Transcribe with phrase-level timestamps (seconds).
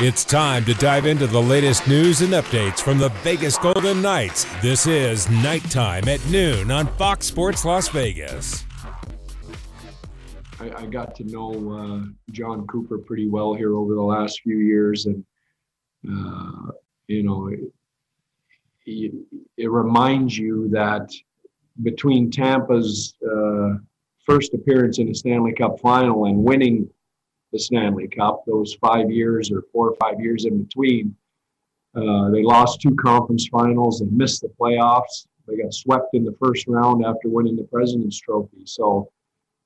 [0.00, 4.44] It's time to dive into the latest news and updates from the Vegas Golden Knights.
[4.60, 8.64] This is Nighttime at noon on Fox Sports Las Vegas.
[10.58, 14.56] I, I got to know uh, Jon Cooper pretty well here over the last few
[14.56, 15.24] years, and
[16.10, 16.72] uh,
[17.06, 17.60] you know, it,
[18.86, 19.12] it,
[19.56, 21.12] it, reminds you that
[21.84, 23.74] between Tampa's uh,
[24.26, 26.90] first appearance in the Stanley Cup final and winning
[27.54, 31.14] the Stanley Cup, those five years or four or five years in between,
[31.94, 34.00] uh, they lost two conference finals.
[34.00, 35.26] They missed the playoffs.
[35.46, 38.62] They got swept in the first round after winning the President's Trophy.
[38.64, 39.08] So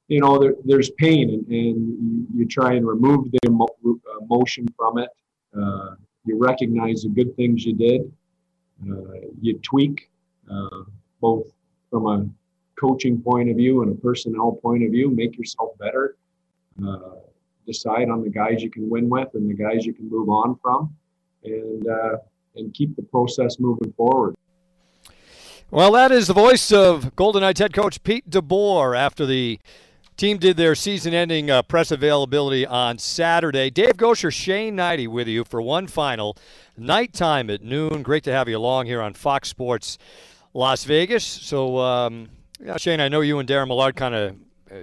[0.09, 3.66] you know, there, there's pain and, and you, try and remove the emo-
[4.20, 5.10] emotion from it.
[5.57, 8.10] Uh, you recognize the good things you did.
[8.82, 10.10] Uh, you tweak
[10.51, 10.82] uh,
[11.20, 11.46] both
[11.91, 12.27] from a
[12.80, 16.16] coaching point of view and a personnel point of view, make yourself better.
[16.87, 17.16] Uh,
[17.72, 20.59] decide on the guys you can win with and the guys you can move on
[20.62, 20.80] from,
[21.45, 22.16] and uh,
[22.56, 24.34] and keep the process moving forward.
[25.70, 29.60] Well, that is the voice of Golden Knights head coach Pete DeBoer after the
[30.16, 33.71] Team did their season-ending uh, press availability on Saturday.
[33.71, 36.37] Dave Goucher, Shane Hnidy with you for one final
[36.76, 38.02] nighttime at noon.
[38.02, 39.96] Great to have you along here on Fox Sports
[40.54, 41.24] Las Vegas.
[41.24, 44.34] So, um, yeah, Shane, I know you and Darren Millard kind of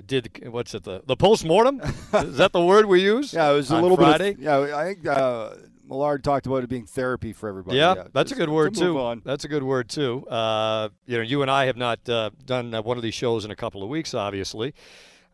[0.06, 1.82] did what's it the the post mortem?
[2.14, 3.34] Is that the word we use?
[3.36, 4.34] Yeah, it was a little Friday?
[4.34, 4.48] bit.
[4.48, 5.56] Of, yeah, I think uh,
[5.88, 7.78] Millard talked about it being therapy for everybody.
[7.78, 9.22] Yeah, yeah that's a good word to too.
[9.24, 10.28] That's a good word too.
[10.28, 13.46] Uh, you know, you and I have not uh, done uh, one of these shows
[13.46, 14.74] in a couple of weeks, obviously.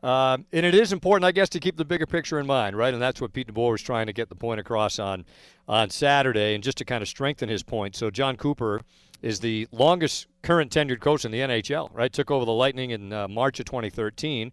[0.04, 2.92] Uh, and it is important, I guess, to keep the bigger picture in mind, right?
[2.92, 5.26] And that's what Pete DeBoer was trying to get the point across on
[5.68, 7.96] on Saturday, and just to kind of strengthen his point.
[7.96, 8.82] So Jon Cooper
[9.22, 12.12] is the longest current tenured coach in the NHL, right?
[12.12, 14.52] Took over the Lightning in uh, March of 2013.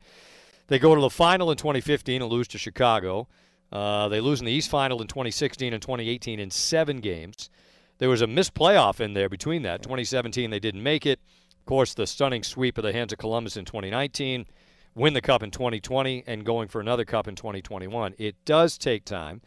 [0.67, 3.29] They go to the final in 2015 and lose to Chicago.
[3.73, 7.51] Uh, they lose in the East Final in 2016 and 2018 in seven games.
[7.99, 9.83] There was a missed playoff in there between that.
[9.83, 11.21] 2017, they didn't make it.
[11.59, 14.47] Of course, the stunning sweep of the hands of Columbus in 2019
[14.95, 18.15] win the cup in 2020 and going for another cup in 2021.
[18.19, 19.41] It does take time.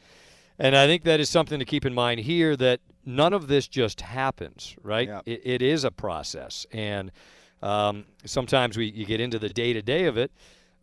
[0.59, 3.67] And I think that is something to keep in mind here that none of this
[3.67, 5.07] just happens, right?
[5.07, 5.22] Yeah.
[5.25, 6.66] It, it is a process.
[6.72, 7.12] And
[7.62, 10.31] um, sometimes we you get into the day to day of it,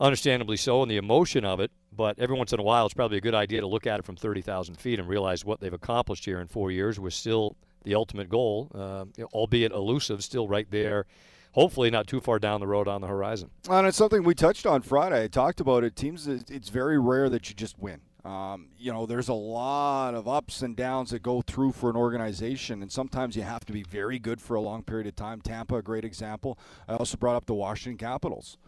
[0.01, 1.71] understandably so, and the emotion of it.
[1.95, 4.05] But every once in a while, it's probably a good idea to look at it
[4.05, 7.95] from 30,000 feet and realize what they've accomplished here in four years was still the
[7.95, 11.07] ultimate goal, uh, albeit elusive, still right there
[11.53, 13.51] hopefully not too far down the road on the horizon.
[13.69, 15.25] And it's something we touched on Friday.
[15.25, 15.97] I talked about it.
[15.97, 18.01] Teams, it's very rare that you just win.
[18.29, 21.97] Um, you know, there's a lot of ups and downs that go through for an
[21.97, 25.41] organization, and sometimes you have to be very good for a long period of time.
[25.41, 26.59] Tampa, a great example.
[26.87, 28.59] I also brought up the Washington Capitals.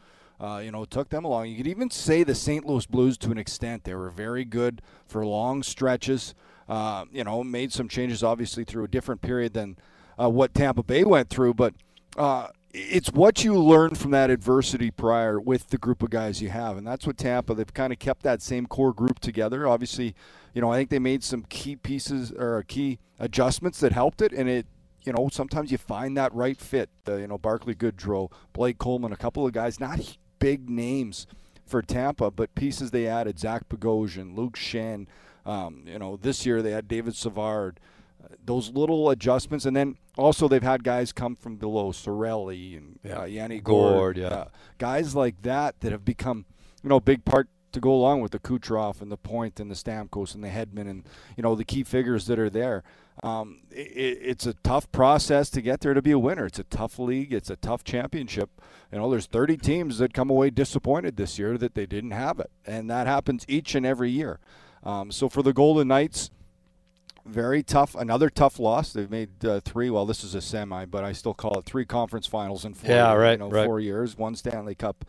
[0.41, 1.49] Uh, you know, took them along.
[1.49, 2.65] You could even say the St.
[2.65, 3.85] Louis Blues to an extent.
[3.85, 6.35] They were very good for long stretches.
[6.67, 9.77] Uh, you know, made some changes obviously through a different period than
[10.19, 11.75] uh, what Tampa Bay went through, but
[12.17, 16.51] uh, it's what you learn from that adversity prior with the group of guys you
[16.51, 17.55] have, and that's what Tampa.
[17.55, 19.67] They've kind of kept that same core group together.
[19.67, 20.15] Obviously,
[20.55, 24.33] you know I think they made some key pieces or key adjustments that helped it,
[24.33, 24.67] and it.
[25.03, 26.91] You know, sometimes you find that right fit.
[27.09, 31.27] You know, Barclay Goodrow, Blake Coleman, a couple of guys, not big names
[31.67, 35.07] for Tampa, but pieces they added: Zach Bogosian, Luke Schenn.
[35.47, 37.81] Um, you know, this year they had David Savard
[38.45, 43.21] those little adjustments, and then also they've had guys come from below, Cirelli and yeah.
[43.21, 44.45] uh, Yanni Gourde, Gourde yeah, uh,
[44.79, 46.45] guys like that that have become,
[46.83, 49.71] you know, a big part to go along with the Kucherov and the Point and
[49.71, 51.05] the Stamkos and the Hedman and
[51.37, 52.83] you know the key figures that are there.
[53.23, 56.47] Um, it, it's a tough process to get there to be a winner.
[56.47, 57.33] It's a tough league.
[57.33, 58.51] It's a tough championship.
[58.91, 62.41] You know, there's 30 teams that come away disappointed this year that they didn't have
[62.41, 64.41] it, and that happens each and every year.
[64.83, 66.31] Um, so for the Golden Knights,
[67.31, 67.95] very tough.
[67.95, 68.93] Another tough loss.
[68.93, 69.91] They've made uh, three.
[69.91, 72.91] Well, this is a semi, but I still call it three conference finals in four.
[72.91, 73.33] Yeah, right.
[73.33, 73.67] You know, right.
[73.67, 75.05] Four years, one Stanley Cup.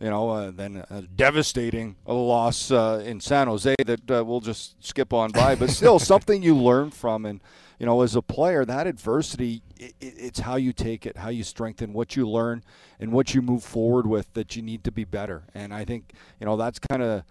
[0.00, 4.76] You know, uh, then a devastating loss uh, in San Jose that uh, we'll just
[4.84, 7.26] skip on by, but still something you learn from.
[7.26, 7.40] And
[7.80, 11.42] you know, as a player, that adversity, it, it's how you take it, how you
[11.42, 12.62] strengthen, what you learn,
[13.00, 14.32] and what you move forward with.
[14.34, 15.42] That you need to be better.
[15.52, 17.24] And I think you know that's kind of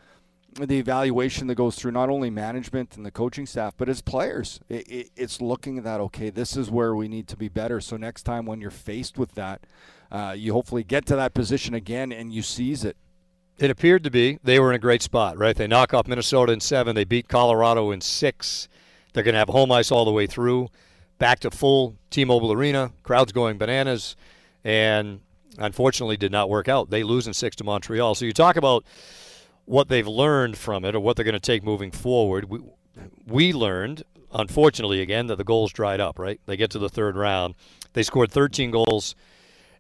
[0.66, 4.60] the evaluation that goes through not only management and the coaching staff, but as players.
[4.68, 7.80] It, it, it's looking at that, okay, this is where we need to be better.
[7.80, 9.62] So next time when you're faced with that,
[10.12, 12.98] uh, you hopefully get to that position again and you seize it.
[13.60, 14.40] It appeared to be.
[14.44, 15.56] They were in a great spot, right?
[15.56, 16.96] They knock off Minnesota in seven.
[16.96, 18.68] They beat Colorado in six.
[19.14, 20.70] They're going to have home ice all the way through.
[21.20, 22.92] Back to full T-Mobile Arena.
[23.04, 24.16] Crowds going bananas.
[24.64, 25.22] And
[25.58, 26.90] unfortunately did not work out.
[26.90, 28.16] They lose in six to Montreal.
[28.16, 28.84] So you talk about–
[29.68, 32.46] what they've learned from it or what they're going to take moving forward.
[32.46, 32.60] We,
[33.28, 36.40] we learned, unfortunately, again, that the goals dried up, right?
[36.46, 37.54] They get to the third round.
[37.92, 39.14] They scored 13 goals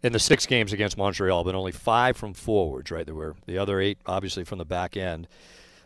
[0.03, 3.05] in the six games against Montreal, but only five from forwards, right?
[3.05, 5.25] There were the other eight, obviously, from the back end.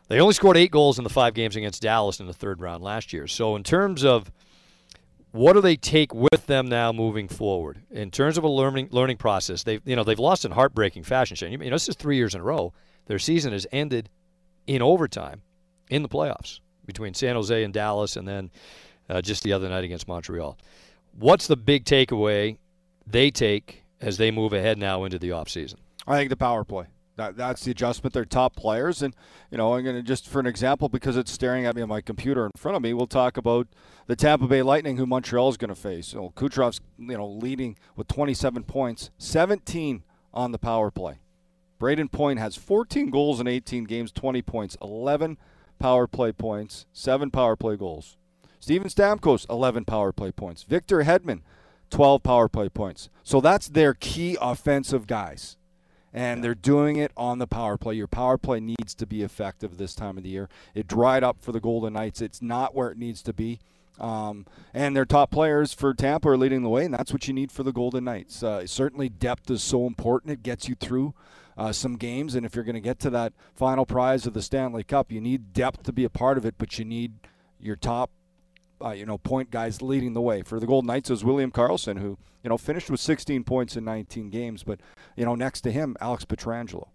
[0.07, 2.83] They only scored eight goals in the five games against Dallas in the third round
[2.83, 3.27] last year.
[3.27, 4.31] So, in terms of
[5.31, 9.17] what do they take with them now moving forward in terms of a learning learning
[9.17, 9.63] process?
[9.63, 11.37] They've you know they've lost in heartbreaking fashion.
[11.37, 12.73] Shane, you know this is three years in a row.
[13.05, 14.09] Their season has ended
[14.67, 15.41] in overtime
[15.89, 18.51] in the playoffs between San Jose and Dallas, and then
[19.09, 20.57] uh, just the other night against Montreal.
[21.17, 22.57] What's the big takeaway
[23.05, 25.75] they take as they move ahead now into the offseason?
[26.07, 26.87] I think the power play.
[27.17, 28.13] That, that's the adjustment.
[28.13, 29.13] They're top players, and
[29.51, 31.89] you know I'm going to just for an example because it's staring at me on
[31.89, 32.93] my computer in front of me.
[32.93, 33.67] We'll talk about
[34.07, 36.13] the Tampa Bay Lightning, who Montreal is going to face.
[36.15, 40.03] Know, Kucherov's you know leading with 27 points, 17
[40.33, 41.19] on the power play.
[41.81, 45.37] Brayden Point has 14 goals in 18 games, 20 points, 11
[45.79, 48.17] power play points, seven power play goals.
[48.59, 50.61] Steven Stamkos, 11 power play points.
[50.61, 51.41] Victor Hedman,
[51.89, 53.09] 12 power play points.
[53.23, 55.57] So that's their key offensive guys
[56.13, 57.95] and they're doing it on the power play.
[57.95, 60.49] Your power play needs to be effective this time of the year.
[60.75, 62.21] It dried up for the Golden Knights.
[62.21, 63.59] It's not where it needs to be.
[63.99, 67.33] Um, and their top players for Tampa are leading the way, and that's what you
[67.33, 68.43] need for the Golden Knights.
[68.43, 70.33] Uh, certainly, depth is so important.
[70.33, 71.13] It gets you through
[71.57, 74.41] uh, some games, and if you're going to get to that final prize of the
[74.41, 77.13] Stanley Cup, you need depth to be a part of it, but you need
[77.59, 78.11] your top
[78.83, 80.41] uh, you know, point guys leading the way.
[80.41, 83.85] For the Golden Knights, is William Karlsson, who, you know, finished with 16 points in
[83.85, 84.63] 19 games.
[84.63, 84.79] But,
[85.15, 86.89] you know, next to him, Alex Pietrangelo.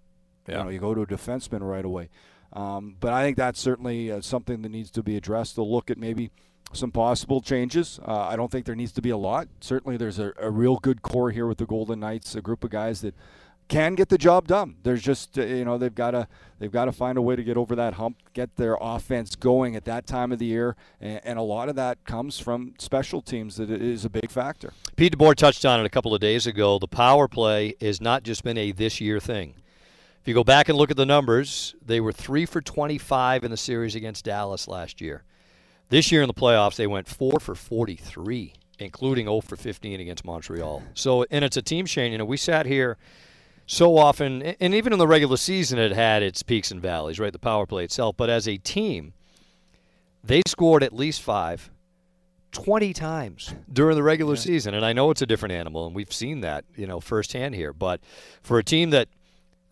[0.49, 0.59] Yeah.
[0.59, 2.09] You know, you go to a defenseman right away.
[2.53, 5.57] Um, but I think that's certainly uh, something that needs to be addressed.
[5.57, 6.31] They'll look at maybe
[6.73, 8.01] some possible changes.
[8.07, 9.49] Uh, I don't think there needs to be a lot.
[9.61, 12.71] Certainly, there's a, a real good core here with the Golden Knights, a group of
[12.71, 13.15] guys that
[13.69, 14.77] can get the job done.
[14.83, 16.29] There's just uh, you know they've got to
[16.59, 19.77] they've got to find a way to get over that hump, get their offense going
[19.77, 23.21] at that time of the year, and, and, a lot of that comes from special
[23.21, 23.57] teams.
[23.57, 24.73] That is a big factor.
[24.97, 26.79] Pete DeBoer touched on it a couple of days ago.
[26.79, 29.55] The power play has not just been a this year thing.
[30.21, 33.51] If you go back and look at the numbers, they were three for 25 in
[33.51, 35.23] the series against Dallas last year.
[35.89, 40.25] This year in the playoffs, they went four for 43, including 0 for 15 against
[40.25, 40.83] Montreal.
[40.95, 42.11] So, and it's a team, Shane.
[42.11, 42.97] You know, we sat here
[43.67, 47.33] so often, and even in the regular season, it had its peaks and valleys, right?
[47.33, 48.17] The power play itself.
[48.17, 49.13] But as a team,
[50.23, 51.71] they scored at least five,
[52.53, 54.41] 20 times during the regular yeah.
[54.41, 54.75] season.
[54.75, 57.73] And I know it's a different animal, and we've seen that, you know, firsthand here.
[57.73, 58.01] But
[58.41, 59.09] for a team that,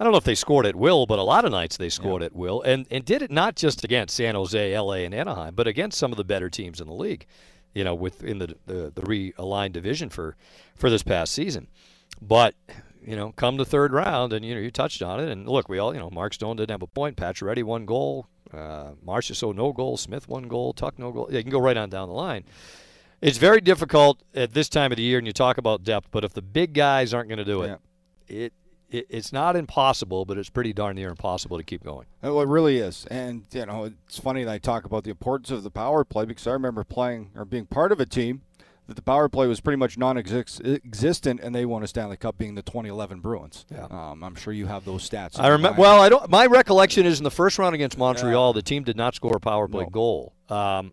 [0.00, 2.22] I don't know if they scored at will, but a lot of nights they scored
[2.22, 2.26] yeah.
[2.26, 5.68] at will, and, and did it not just against San Jose, LA, and Anaheim, but
[5.68, 7.26] against some of the better teams in the league,
[7.74, 10.34] you know, within the, the, the realigned division for,
[10.74, 11.68] for this past season.
[12.20, 12.56] But
[13.06, 15.28] you know, come the third round, and you know, you touched on it.
[15.28, 17.16] And look, we all, you know, Mark Stone didn't have a point.
[17.16, 18.26] Patch Pacioretty one goal.
[18.52, 19.96] Uh, so no goal.
[19.96, 20.72] Smith one goal.
[20.72, 21.28] Tuch no goal.
[21.30, 22.44] You can go right on down the line.
[23.20, 26.08] It's very difficult at this time of the year, and you talk about depth.
[26.10, 27.78] But if the big guys aren't going to do it,
[28.28, 28.36] yeah.
[28.36, 28.52] it,
[28.90, 32.06] it it's not impossible, but it's pretty darn near impossible to keep going.
[32.22, 33.06] Well, it really is.
[33.10, 36.24] And you know, it's funny that I talk about the importance of the power play
[36.24, 38.42] because I remember playing or being part of a team
[38.86, 42.54] that the power play was pretty much non-existent, and they won a Stanley Cup, being
[42.54, 43.64] the 2011 Bruins.
[43.70, 43.86] Yeah.
[43.86, 45.38] Um, I'm sure you have those stats.
[45.40, 45.80] I remember.
[45.80, 46.28] Well, I don't.
[46.28, 48.52] My recollection is in the first round against Montreal, yeah.
[48.54, 49.90] the team did not score a power play no.
[49.90, 50.32] goal.
[50.48, 50.92] Um,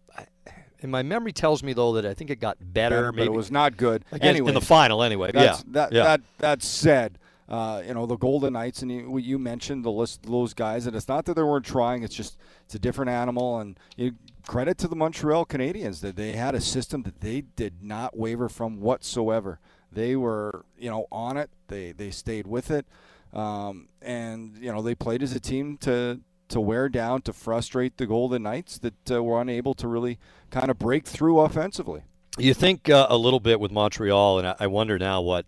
[0.82, 2.96] and my memory tells me though that I think it got better.
[2.96, 4.04] better maybe it was not good.
[4.12, 5.32] Against, in the final, anyway.
[5.34, 5.58] yeah.
[5.68, 6.04] That, yeah.
[6.04, 7.20] That that said,
[7.50, 10.88] uh, you know the Golden Knights, and you, you mentioned the list of those guys,
[10.88, 12.04] and it's not that they weren't trying.
[12.04, 14.14] It's just it's a different animal, and you
[14.48, 18.50] credit to the Montreal Canadiens that they had a system that they did not waver
[18.50, 19.60] from whatsoever.
[19.92, 21.50] They were, you know, on it.
[21.68, 22.86] They they stayed with it,
[23.34, 27.98] um, and you know they played as a team to to wear down to frustrate
[27.98, 30.20] the Golden Knights that uh, were unable to really
[30.50, 32.04] kind of break through offensively.
[32.38, 35.46] You think uh, a little bit with Montreal, and I wonder now what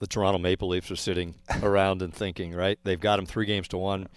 [0.00, 2.54] the Toronto Maple Leafs are sitting around and thinking.
[2.54, 4.08] Right, they've got them three games to one.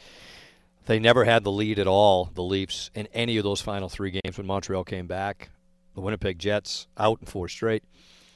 [0.86, 4.12] They never had the lead at all, the Leafs, in any of those final three
[4.12, 5.50] games when Montreal came back.
[5.96, 7.84] The Winnipeg Jets out in four straight.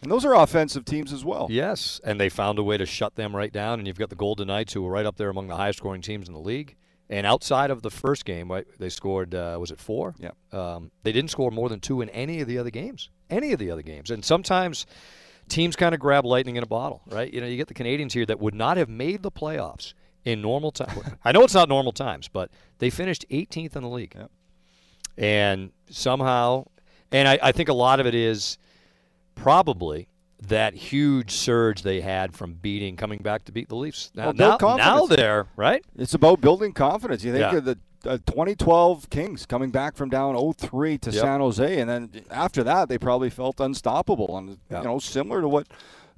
[0.01, 1.47] And those are offensive teams as well.
[1.49, 3.79] Yes, and they found a way to shut them right down.
[3.79, 6.01] And you've got the Golden Knights, who were right up there among the highest scoring
[6.01, 6.75] teams in the league.
[7.09, 10.13] And outside of the first game, right, they scored, uh, was it four?
[10.19, 10.31] Yeah.
[10.51, 13.09] Um, they didn't score more than two in any of the other games.
[13.29, 14.11] Any of the other games.
[14.11, 14.85] And sometimes
[15.49, 17.33] teams kind of grab lightning in a bottle, right?
[17.33, 19.93] You know, you get the Canadiens here that would not have made the playoffs
[20.27, 21.17] in normal time.
[21.23, 24.13] I know it's not normal times, but they finished 18th in the league.
[24.13, 24.29] Yep.
[25.17, 26.65] And somehow,
[27.13, 28.57] and I, I think a lot of it is
[29.35, 30.09] probably
[30.45, 34.11] that huge surge they had from beating, coming back to beat the Leafs.
[34.13, 35.83] Now, well, now, now, they're right.
[35.95, 37.23] It's about building confidence.
[37.23, 37.59] You think yeah.
[37.61, 41.21] the uh, 2012 Kings coming back from down 0-3 to Yep.
[41.21, 44.79] San Jose, and then after that they probably felt unstoppable, and Yeah.
[44.79, 45.67] you know similar to what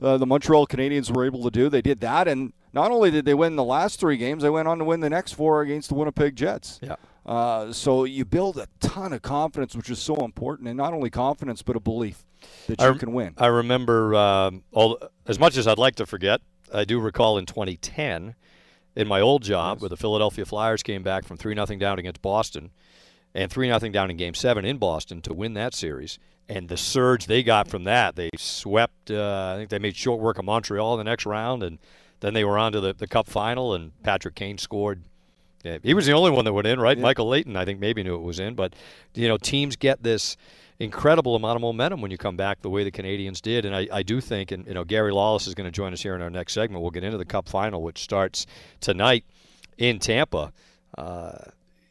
[0.02, 1.70] uh, the Montreal Canadiens were able to do.
[1.70, 4.68] They did that, and not only did they win the last three games, they went
[4.68, 6.80] on to win the next four against the Winnipeg Jets.
[6.82, 6.96] Yeah.
[7.26, 11.10] Uh, so you build a ton of confidence, which is so important, and not only
[11.10, 12.24] confidence but a belief
[12.68, 13.34] that you can win.
[13.38, 14.98] I remember, um, all,
[15.28, 16.42] as much as I'd like to forget,
[16.74, 18.36] I do recall in 2010,
[18.96, 19.82] in my old job, Yes.
[19.82, 22.72] where the Philadelphia Flyers came back from 3 0 down against Boston
[23.36, 26.18] and 3 0 down in Game 7 in Boston to win that series.
[26.48, 30.20] And the surge they got from that, they swept, uh, I think they made short
[30.20, 31.78] work of Montreal in the next round, and
[32.20, 35.02] then they were on to the, the Cup final, and Patrick Kane scored.
[35.64, 36.98] Yeah, he was the only one that went in, right?
[36.98, 37.04] Yeah.
[37.04, 38.56] Michael Leighton, I think, maybe knew it was in.
[38.56, 38.76] But,
[39.14, 40.38] you know, teams get this
[40.80, 43.66] incredible amount of momentum when you come back the way the Canadiens did.
[43.66, 46.02] And I, I do think, and, you know, Gary Lawless is going to join us
[46.02, 46.82] here in our next segment.
[46.82, 48.46] We'll get into the Cup final, which starts
[48.80, 49.26] tonight
[49.78, 50.54] in Tampa.
[50.98, 51.40] Uh,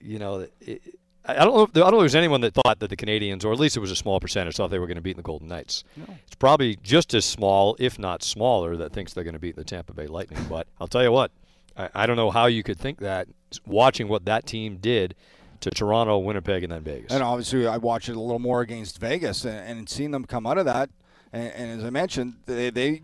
[0.01, 0.81] you know, it,
[1.25, 1.63] I don't know.
[1.65, 3.77] If, I don't know if there's anyone that thought that the Canadiens, or at least
[3.77, 5.85] it was a small percentage, thought they were going to beat the Golden Knights.
[5.97, 6.05] No.
[6.27, 9.65] It's probably just as small, if not smaller, that thinks they're going to beat the
[9.65, 10.43] Tampa Bay Lightning.
[10.49, 11.31] But I'll tell you what,
[11.77, 13.29] I, I don't know how you could think that
[13.67, 15.15] watching what that team did
[15.61, 17.13] to Toronto, Winnipeg, and then Vegas.
[17.13, 20.47] And obviously, I watched it a little more against Vegas, and, and seeing them come
[20.47, 20.89] out of that,
[21.33, 23.03] and, and as I mentioned, they, they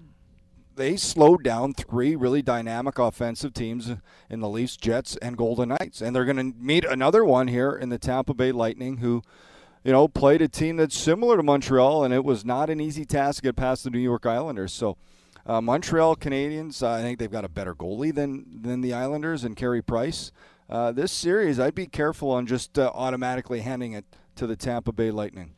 [0.77, 3.93] they slowed down three really dynamic offensive teams
[4.31, 7.73] in the Leafs, Jets, and Golden Knights, and they're going to meet another one here
[7.73, 9.23] in the Tampa Bay Lightning, who,
[9.83, 13.05] you know, played a team that's similar to Montreal, and it was not an easy
[13.05, 14.73] task to get past the New York Islanders.
[14.73, 14.97] So.
[15.47, 19.45] Uh, Montreal Canadiens, uh, I think they've got a better goalie than than the Islanders
[19.45, 20.33] and Carey Price.
[20.71, 24.93] Uh, this series, I'd be careful on just uh, automatically handing it to the Tampa
[24.93, 25.55] Bay Lightning.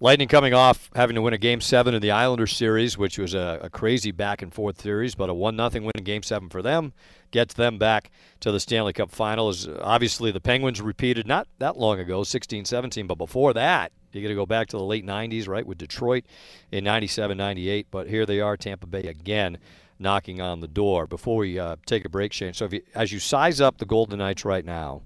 [0.00, 3.34] Lightning coming off having to win a game seven in the Islanders series, which was
[3.34, 6.48] a, a crazy back and forth series, but a one nothing win in game seven
[6.48, 6.92] for them
[7.32, 9.48] gets them back to the Stanley Cup final.
[9.48, 14.28] Is obviously the Penguins repeated not that long ago, 16-17, but before that, you got
[14.28, 16.24] to go back to the late 90s, right, with Detroit
[16.70, 17.86] in 97-98.
[17.90, 19.58] But here they are, Tampa Bay again,
[19.98, 21.08] knocking on the door.
[21.08, 22.54] Before we uh, take a break, Shane.
[22.54, 25.02] So if you, as you size up the Golden Knights right now,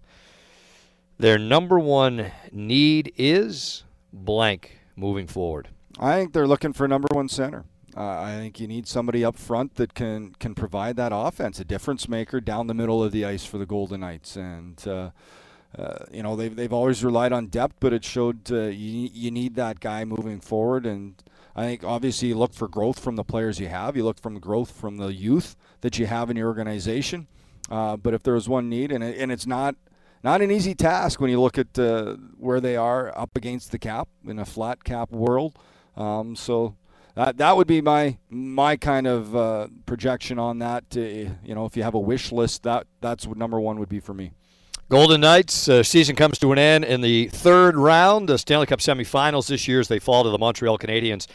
[1.16, 5.68] their number one need is blank moving forward.
[5.98, 7.64] I think they're looking for number one center.
[7.96, 11.64] Uh, I think you need somebody up front that can can provide that offense, a
[11.64, 14.36] difference maker down the middle of the ice for the Golden Knights.
[14.36, 15.10] And uh,
[15.76, 19.30] uh, you know they've they've always relied on depth, but it showed uh, you you
[19.30, 20.86] need that guy moving forward.
[20.86, 21.22] And
[21.54, 23.94] I think obviously you look for growth from the players you have.
[23.94, 27.26] You look from growth from the youth that you have in your organization.
[27.70, 29.76] Uh, but if there was one need, and it, and it's not
[30.22, 33.78] not an easy task when you look at uh, where they are up against the
[33.78, 35.58] cap in a flat cap world.
[35.96, 36.76] Um, so
[37.14, 40.84] that that would be my my kind of uh, projection on that.
[40.96, 41.00] Uh,
[41.44, 44.00] you know, if you have a wish list, that that's what number one would be
[44.00, 44.32] for me.
[44.88, 48.28] Golden Knights uh, season comes to an end in the third round.
[48.28, 51.26] The Stanley Cup semifinals this year as they fall to the Montreal Canadiens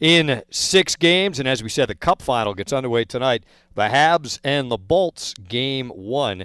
[0.00, 1.38] in six games.
[1.38, 3.44] And as we said, the Cup final gets underway tonight.
[3.74, 6.44] The Habs and the Bolts, game one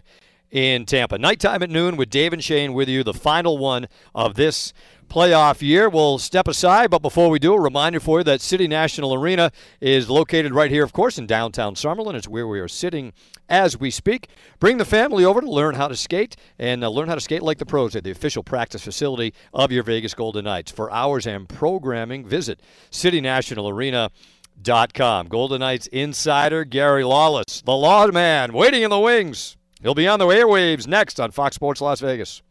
[0.52, 1.18] in Tampa.
[1.18, 4.74] Nighttime at noon with Dave and Shane with you, the final one of this
[5.10, 5.90] playoff year.
[5.90, 9.52] We'll step aside, but before we do, a reminder for you that City National Arena
[9.80, 12.16] is located right here, of course, in downtown Summerlin.
[12.16, 13.14] It's where we are sitting
[13.50, 14.30] as we speak.
[14.60, 17.44] Bring the family over to learn how to skate and uh, learn how to skate
[17.44, 20.72] like the pros at the official practice facility of your Vegas Golden Knights.
[20.72, 25.28] For hours and programming, visit City National citynationalarena.com.
[25.28, 29.58] Golden Knights insider Gary Lawless, the law man, waiting in the wings.
[29.82, 32.44] He'll be on the airwaves next on Fox Sports Las Vegas.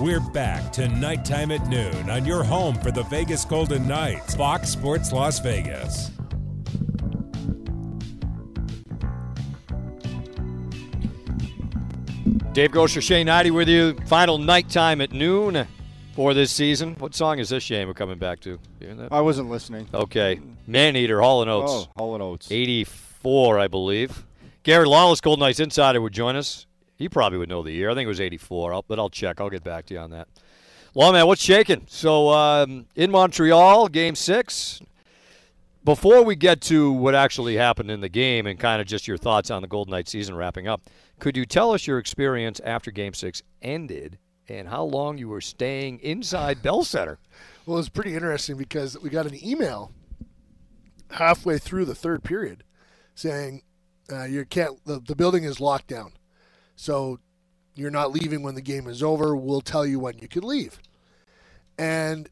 [0.00, 4.70] We're back to nighttime at noon on your home for the Vegas Golden Knights, Fox
[4.70, 6.10] Sports Las Vegas.
[12.52, 13.94] Dave Goucher, Shane Hnidy with you.
[14.06, 15.66] Final nighttime at noon
[16.14, 16.94] for this season.
[16.98, 18.58] What song is this, Shane, we're coming back to?
[18.80, 19.08] That?
[19.12, 19.86] I wasn't listening.
[19.92, 20.40] Okay.
[20.66, 21.72] Man Eater, Hall and Oates.
[21.72, 22.50] Oh, Hall and Oates.
[22.50, 24.24] 84, I believe.
[24.68, 26.66] Gary Lawless, Golden Knights Insider, would join us.
[26.98, 27.88] He probably would know the year.
[27.88, 29.40] I think it was 84, I'll, but I'll check.
[29.40, 30.28] I'll get back to you on that.
[30.94, 31.86] Lawman, what's shaking?
[31.88, 34.82] So um, in Montreal, game six.
[35.86, 39.16] Before we get to what actually happened in the game and kind of just your
[39.16, 40.82] thoughts on the Golden Knights season wrapping up,
[41.18, 44.18] could you tell us your experience after game six ended
[44.50, 47.18] and how long you were staying inside Bell Center?
[47.64, 49.92] Well, it was pretty interesting because we got an email
[51.12, 52.64] halfway through the third period
[53.14, 53.62] saying
[54.12, 56.12] uh, you can't the, the building is locked down,
[56.76, 57.18] so
[57.74, 59.36] you're not leaving when the game is over.
[59.36, 60.78] We'll tell you when you can leave.
[61.78, 62.28] And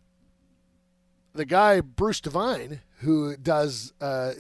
[1.34, 4.32] the guy Bruce Devine, who does uh,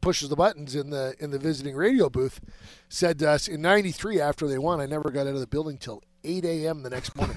[0.00, 2.40] pushes the buttons in the in the visiting radio booth,
[2.88, 5.76] said to us in '93 after they won, I never got out of the building
[5.78, 6.82] till 8 a.m.
[6.82, 7.36] the next morning.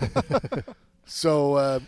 [1.06, 1.79] so uh,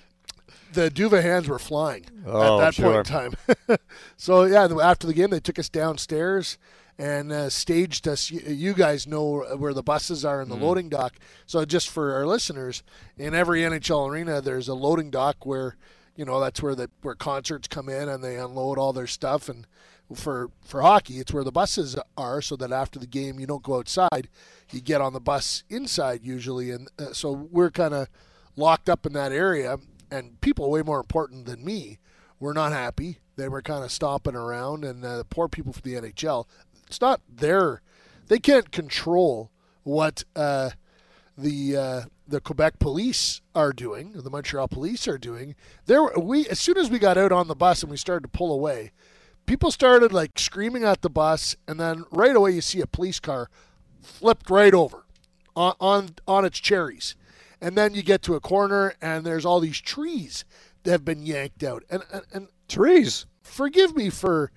[0.74, 2.86] the Duva hands were flying Oh, at that sure.
[2.94, 3.78] point in time.
[4.18, 6.58] so yeah, after the game, they took us downstairs
[7.02, 8.30] and uh, staged us.
[8.30, 11.16] You, guys know where the buses are in the loading dock.
[11.48, 12.84] So just for our listeners,
[13.18, 15.78] in every NHL arena, there's a loading dock where
[16.16, 19.50] you know that's where the where concerts come in and they unload all their stuff
[19.50, 19.68] and.
[20.14, 23.64] For for hockey, it's where the buses are, so that after the game you don't
[23.64, 24.28] go outside,
[24.70, 28.10] you get on the bus inside usually, and uh, so we're kind of
[28.58, 29.78] locked up in that area.
[30.12, 32.00] And people way more important than me
[32.42, 33.20] were not happy.
[33.38, 36.46] They were kind of stomping around, and uh, the poor people for the NHL.
[36.92, 37.82] It's not their.
[38.28, 39.50] They can't control
[39.84, 40.72] what uh,
[41.38, 45.56] the uh, the Quebec police are doing, the Montreal police are doing.
[45.86, 48.38] There, we as soon as we got out on the bus and we started to
[48.38, 48.92] pull away,
[49.46, 53.22] people started like screaming at the bus, and then right away you see a police
[53.22, 53.50] car
[54.02, 55.06] flipped right over
[55.56, 57.16] on on, on its cherries,
[57.62, 60.44] and then you get to a corner and there's all these trees
[60.84, 63.26] that have been yanked out, and and, and Trees.
[63.44, 64.52] forgive me for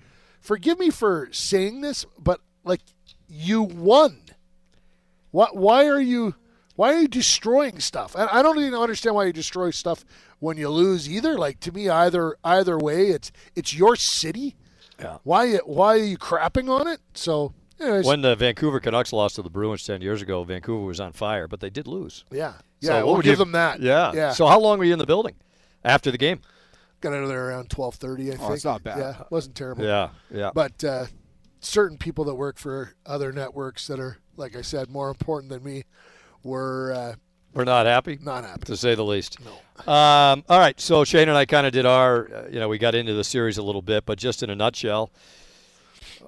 [0.45, 2.81] forgive me for saying this, but like
[3.27, 4.21] you won.
[5.31, 5.55] What?
[5.55, 6.35] Why are you?
[6.75, 8.15] Why are you destroying stuff?
[8.17, 10.03] I, I don't even understand why you destroy stuff
[10.39, 11.37] when you lose either.
[11.37, 14.55] Like to me, either either way, it's it's your city.
[14.99, 15.17] Yeah.
[15.23, 16.99] Why why are you crapping on it?
[17.13, 20.99] So, anyways, When the Vancouver Canucks lost to the Bruins 10 years ago, Vancouver was
[21.01, 22.23] on fire, but they did lose.
[22.31, 23.81] yeah, yeah, what we'll give you- them that.
[23.81, 24.11] Yeah.
[24.13, 24.31] yeah.
[24.31, 25.35] So how long were you in the building
[25.83, 26.39] after the game?
[27.09, 28.31] Got out of there around twelve thirty.
[28.31, 28.51] I Oh, think.
[28.53, 28.97] it's not bad.
[28.99, 29.83] Yeah, wasn't terrible.
[29.85, 30.09] Yeah.
[30.31, 30.51] Yeah.
[30.53, 31.05] But uh,
[31.59, 35.63] certain people that work for other networks that are, like I said, more important than
[35.63, 35.83] me,
[36.43, 37.15] were uh,
[37.53, 38.63] We're not happy, not happy.
[38.65, 39.37] to say the least.
[39.43, 39.51] No.
[39.91, 40.79] Um, all right.
[40.79, 43.23] So Shane and I kind of did our, uh, you know, we got into the
[43.23, 45.11] series a little bit, but just in a nutshell,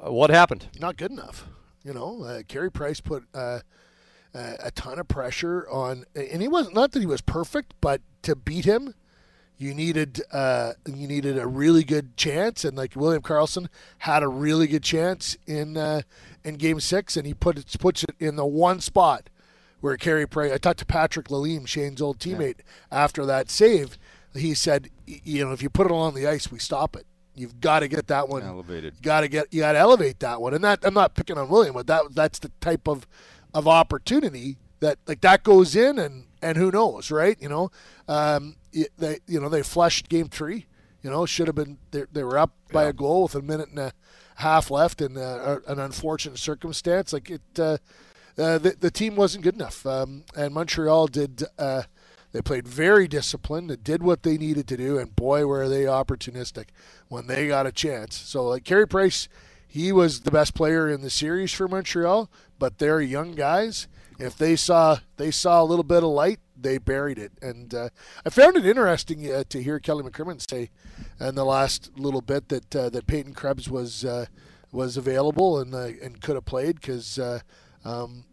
[0.05, 0.67] uh, what happened?
[0.79, 1.47] Not good enough.
[1.83, 3.59] You know, uh, Carey Price put uh,
[4.35, 8.01] uh, a ton of pressure on, and he wasn't not that he was perfect, but
[8.23, 8.93] to beat him,
[9.57, 13.67] you needed uh, you needed a really good chance, and like William Karlsson
[13.99, 16.01] had a really good chance in uh,
[16.43, 19.29] in Game Six, and he put it puts it in the one spot
[19.79, 20.51] where Carey Price.
[20.51, 22.59] I talked to Patrick Lalime, Shane's old teammate,
[22.91, 23.97] after that save.
[24.35, 27.05] He said, you know, if you put it along the ice, we stop it.
[27.33, 28.95] You've got to get that one Elevated.
[28.95, 31.37] you got to get you got to elevate that one and that i'm not picking
[31.37, 33.05] on william but that that's the type of
[33.53, 37.37] of opportunity that like that goes in and and who knows right?
[37.41, 37.71] You know
[38.07, 38.55] um
[38.97, 40.65] they you know they flushed game three
[41.01, 43.69] you know should have been they, they were up by a goal with a minute
[43.69, 43.93] and a
[44.35, 47.11] half left in uh, an unfortunate circumstance.
[47.11, 47.77] Like it uh,
[48.37, 49.85] uh, the, the team wasn't good enough.
[49.85, 51.83] Um, and montreal did uh,
[52.31, 53.69] they played very disciplined.
[53.69, 56.65] They did what they needed to do, and boy, were they opportunistic
[57.07, 58.15] when they got a chance.
[58.15, 59.27] So, like Carey Price,
[59.67, 63.87] he was the best player in the series for Montreal, but they're young guys.
[64.19, 67.33] If they saw they saw a little bit of light, they buried it.
[67.41, 67.89] And uh,
[68.25, 70.71] I found it interesting uh, to hear Kelly McCrimmon say
[71.19, 74.25] in the last little bit that uh, that Peyton Krebs was uh,
[74.71, 77.19] was available and uh, and could have played because.
[77.19, 77.39] Uh,
[77.85, 78.23] um,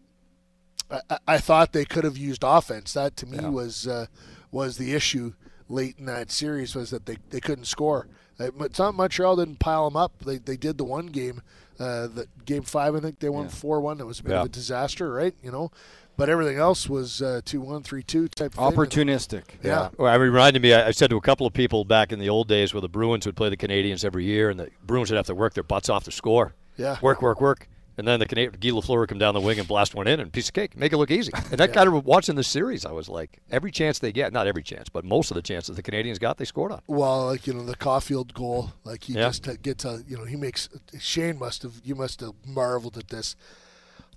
[0.91, 2.93] I, I- thought they could have used offense.
[2.93, 3.49] That to me Yeah.
[3.49, 4.05] was uh,
[4.51, 5.33] was the issue
[5.67, 8.07] late in that series was that they, they couldn't score.
[8.39, 10.13] Uh, It's not Montreal didn't pile them up.
[10.25, 11.41] They, they did the one game,
[11.79, 12.95] uh, the game five.
[12.95, 13.49] I think they won Yeah.
[13.51, 13.99] four one.
[13.99, 14.39] It was a bit Yeah.
[14.41, 15.33] of a disaster, right?
[15.43, 15.71] You know,
[16.17, 18.53] but everything else was uh, two one three two type.
[18.53, 18.63] Thing.
[18.63, 19.43] Opportunistic.
[19.63, 19.89] Yeah.
[19.97, 20.73] Well, it reminded me.
[20.73, 22.89] I I said to a couple of people back in the old days where the
[22.89, 25.63] Bruins would play the Canadiens every year, and the Bruins would have to work their
[25.63, 26.53] butts off to score.
[26.77, 26.97] Yeah.
[27.01, 27.67] Work, work, work.
[27.97, 30.19] And then the Canadian Guy Lafleur would come down the wing and blast one in,
[30.19, 31.31] and piece of cake, make it look easy.
[31.49, 34.47] And that kind of watching the series, I was like, every chance they get, not
[34.47, 36.81] every chance, but most of the chances the Canadiens got, they scored on.
[36.87, 39.27] Well, like you know, the Caufield goal, like he Yeah.
[39.27, 40.67] just uh, gets a, you know, he makes.
[40.99, 43.35] Shane must have, you must have marveled at this.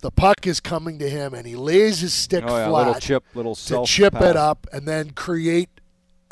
[0.00, 3.00] The puck is coming to him, and he lays his stick Oh yeah, flat little
[3.00, 4.22] chip, little to chip pass.
[4.24, 5.70] it up, and then create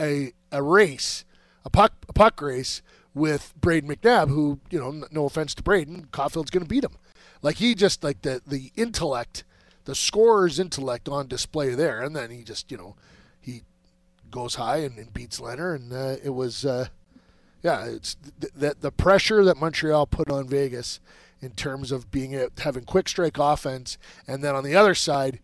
[0.00, 1.24] a a race,
[1.64, 2.82] a puck a puck race
[3.14, 6.92] with Brayden McNabb, who you know, no offense to Brayden, Caufield's going to beat him.
[7.46, 9.44] Like he just like the the intellect,
[9.84, 12.96] the scorer's intellect on display there, and then he just you know,
[13.40, 13.62] he
[14.32, 16.66] goes high and, and beats Leonard, and uh, it was.
[16.66, 16.88] Uh,
[17.62, 20.98] yeah, it's th- that the pressure that Montreal put on Vegas
[21.40, 25.38] in terms of being a, having quick strike offense, and then on the other side,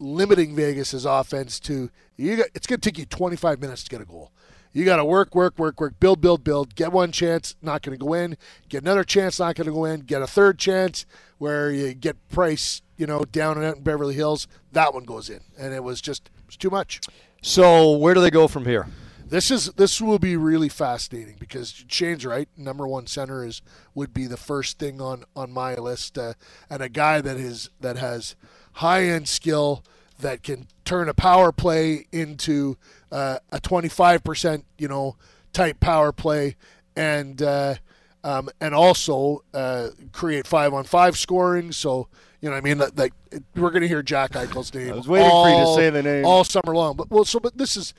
[0.00, 2.36] limiting Vegas's offense to you.
[2.36, 4.32] Got, it's going to take you 25 minutes to get a goal.
[4.74, 6.74] You got to work, work, work, work, build, build, build.
[6.74, 8.36] Get one chance, not going to go in.
[8.68, 10.00] Get another chance, not going to go in.
[10.00, 11.06] Get a third chance
[11.38, 14.46] where you get Price, you know, down and out in Beverly Hills.
[14.72, 17.00] That one goes in, and it was just it was too much.
[17.40, 18.88] So where do they go from here?
[19.34, 22.48] this is this will be really fascinating because Shane's right.
[22.56, 23.62] Number one center is
[23.94, 26.34] would be the first thing on on my list, uh,
[26.68, 28.36] and a guy that is that has
[28.74, 29.84] high end skill
[30.20, 32.76] that can turn a power play into
[33.14, 35.16] uh, a 25% you know
[35.52, 36.56] type power play
[36.96, 37.76] and uh,
[38.24, 41.70] um, and also uh, create five on five scoring.
[41.72, 42.08] So
[42.40, 43.12] you know, I mean, like
[43.54, 44.92] we're going to hear Jack Eichel's name.
[44.92, 46.96] I was waiting all, for you to say the name all summer long.
[46.96, 47.94] But well, so but this is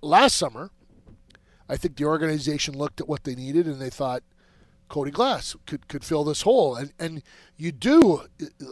[0.00, 0.70] last summer.
[1.68, 4.22] I think the organization looked at what they needed and they thought
[4.88, 7.22] Cody Glass could could fill this hole, and and
[7.56, 8.22] you do.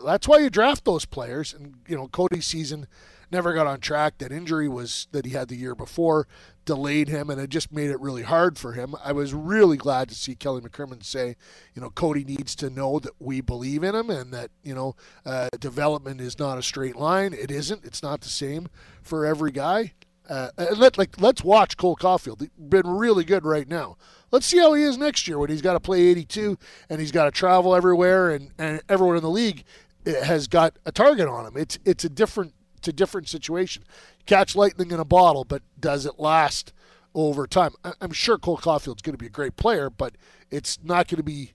[0.05, 1.53] That's why you draft those players.
[1.53, 2.87] And you know, Cody's season
[3.35, 4.19] never got on track.
[4.19, 6.27] That injury was that he had the year before
[6.65, 8.95] delayed him, and it just made it really hard for him.
[9.05, 11.37] I was really glad to see Kelly McCrimmon say,
[11.75, 14.97] you know, Cody needs to know that we believe in him, and that you know,
[15.27, 17.35] uh, development is not a straight line.
[17.35, 17.85] It isn't.
[17.85, 18.69] It's not the same
[19.03, 19.93] for every guy.
[20.29, 22.41] Uh, let like let's watch Cole Caufield.
[22.41, 23.97] He's been really good right now.
[24.31, 26.57] Let's see how he is next year when he's got to play 82
[26.89, 29.65] and he's got to travel everywhere and, and everyone in the league
[30.07, 31.57] has got a target on him.
[31.57, 33.83] It's it's a different it's a different situation.
[34.27, 36.75] Catch lightning in a bottle, but does it last
[37.15, 37.73] over time?
[37.99, 40.17] I'm sure Cole Caufield's going to be a great player, but
[40.51, 41.55] it's not going to be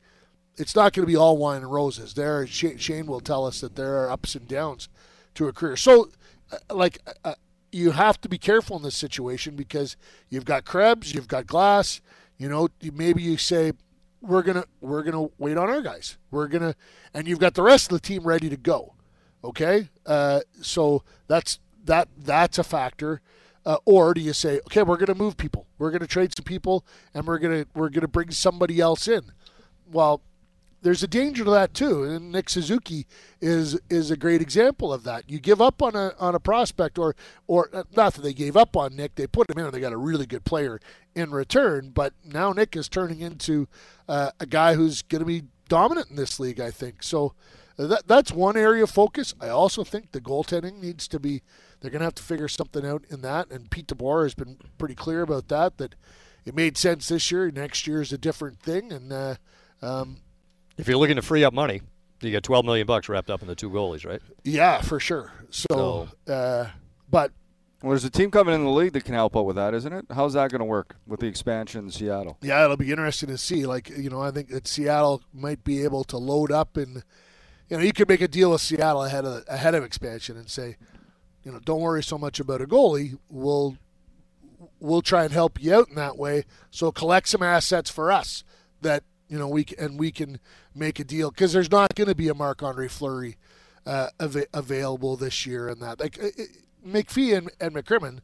[0.58, 2.16] it's not going to be all wine and roses.
[2.16, 4.90] There, Shane will tell us that there are ups and downs
[5.36, 5.78] to a career.
[5.78, 6.10] So,
[6.52, 7.00] uh, like.
[7.24, 7.36] Uh,
[7.72, 9.96] you have to be careful in this situation because
[10.28, 12.02] you've got Krebs, you've got Glass.
[12.36, 13.74] You know, maybe you say
[14.22, 16.18] we're gonna we're gonna wait on our guys.
[16.32, 16.74] We're gonna,
[17.14, 18.96] and you've got the rest of the team ready to go.
[19.44, 23.22] Okay, uh, so that's that that's a factor.
[23.66, 26.36] Uh, or do you say, okay, we're going to move people, we're going to trade
[26.36, 29.32] some people, and we're going to we're going to bring somebody else in?
[29.92, 30.22] Well,
[30.82, 32.04] there's a danger to that too.
[32.04, 33.06] And Nick Suzuki
[33.42, 35.30] is is a great example of that.
[35.30, 37.16] You give up on a on a prospect, or
[37.48, 39.80] or uh, not that they gave up on Nick, they put him in, and they
[39.80, 40.80] got a really good player
[41.16, 41.92] in return.
[41.94, 43.68] But now Nick is turning into
[44.08, 46.60] uh, a guy who's going to be dominant in this league.
[46.60, 47.34] I think so.
[47.88, 49.34] That that's one area of focus.
[49.40, 51.42] I also think the goaltending needs to be.
[51.80, 53.50] They're going to have to figure something out in that.
[53.52, 55.78] And Pete DeBoer has been pretty clear about that.
[55.78, 55.96] That
[56.46, 57.50] it made sense this year.
[57.52, 59.12] Next year is a different thing, and.
[59.12, 59.36] Uh,
[59.82, 60.18] um,
[60.78, 61.82] if you're looking to free up money,
[62.22, 64.22] you get 12 million bucks wrapped up in the two goalies, right?
[64.44, 65.32] Yeah, for sure.
[65.50, 66.70] So, so uh,
[67.10, 67.32] but
[67.82, 69.92] well, there's a team coming in the league that can help out with that, isn't
[69.92, 70.06] it?
[70.12, 72.38] How's that going to work with the expansion in Seattle?
[72.42, 73.66] Yeah, it'll be interesting to see.
[73.66, 77.04] Like, you know, I think that Seattle might be able to load up and,
[77.70, 80.50] you know, you could make a deal with Seattle ahead of ahead of expansion and
[80.50, 80.78] say,
[81.44, 83.18] you know, don't worry so much about a goalie.
[83.30, 83.78] We'll
[84.80, 86.46] we'll try and help you out in that way.
[86.72, 88.44] So collect some assets for us
[88.82, 90.40] that you know, we can, and we can
[90.76, 93.38] make a deal because there's not going to be a Marc Andre Fleury
[93.86, 96.50] uh, av- available this year, and that like it,
[96.86, 98.20] McPhee and, and McCrimmon,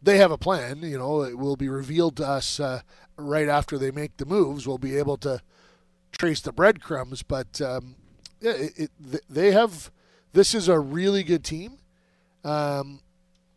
[0.00, 0.82] they have a plan.
[0.82, 2.82] You know, it will be revealed to us uh,
[3.16, 4.66] right after they make the moves.
[4.66, 5.42] We'll be able to
[6.12, 7.96] trace the breadcrumbs, but um,
[8.40, 9.90] yeah, it, it, they have.
[10.32, 11.78] This is a really good team.
[12.44, 13.00] Um,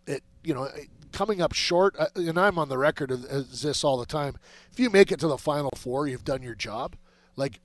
[0.08, 0.70] it you know
[1.12, 4.36] coming up short, uh, and I'm on the record as this all the time.
[4.72, 6.96] If you make it to the final four, you've done your job.
[7.36, 7.60] Like,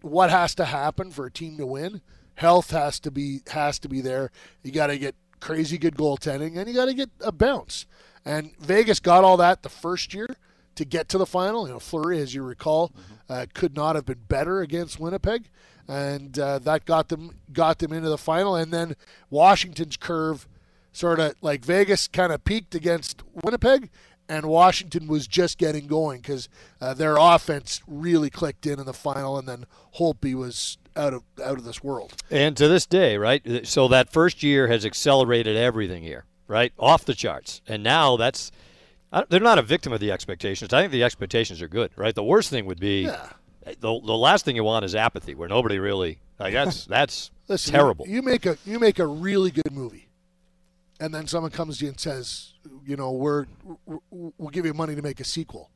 [0.00, 2.00] what has to happen for a team to win?
[2.34, 4.30] Health has to be has to be there.
[4.62, 7.86] You got to get crazy good goaltending, and you got to get a bounce.
[8.24, 10.36] And Vegas got all that the first year
[10.74, 11.66] to get to the final.
[11.66, 13.14] You know, Fleury, as you recall, mm-hmm.
[13.28, 15.48] uh, could not have been better against Winnipeg,
[15.88, 18.56] and uh, that got them got them into the final.
[18.56, 18.96] And then
[19.30, 20.48] Washington's curve
[20.92, 23.90] sort of like Vegas kind of peaked against Winnipeg,
[24.28, 26.48] and Washington was just getting going because
[26.80, 31.22] uh, their offense really clicked in in the final, and then Holtby was out of
[31.44, 32.14] out of this world.
[32.30, 33.66] And to this day, right?
[33.66, 36.72] So that first year has accelerated everything here, right?
[36.78, 38.50] Off the charts, and now that's
[39.28, 40.72] they're not a victim of the expectations.
[40.72, 42.14] I think the expectations are good, right?
[42.14, 43.30] The worst thing would be yeah.
[43.66, 47.72] The the last thing you want is apathy, where nobody really like that's that's Listen,
[47.72, 48.06] terrible.
[48.06, 50.06] You, you make a you make a really good movie
[51.00, 53.46] and then someone comes to you and says, you know, we're,
[54.10, 55.70] we'll give you money to make a sequel.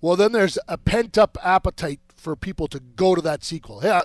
[0.00, 3.80] Well, then there's a pent up appetite for people to go to that sequel.
[3.80, 4.02] Hey, I,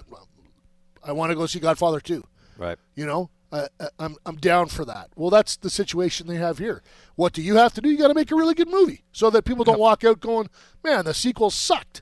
[1.04, 2.24] I want to go see Godfather 2.
[2.58, 2.78] Right.
[2.96, 5.10] You know, uh, I'm, I'm down for that.
[5.16, 6.84] Well, that's the situation they have here.
[7.16, 7.90] What do you have to do?
[7.90, 10.50] You got to make a really good movie so that people don't walk out going,
[10.84, 12.02] man, the sequel sucked.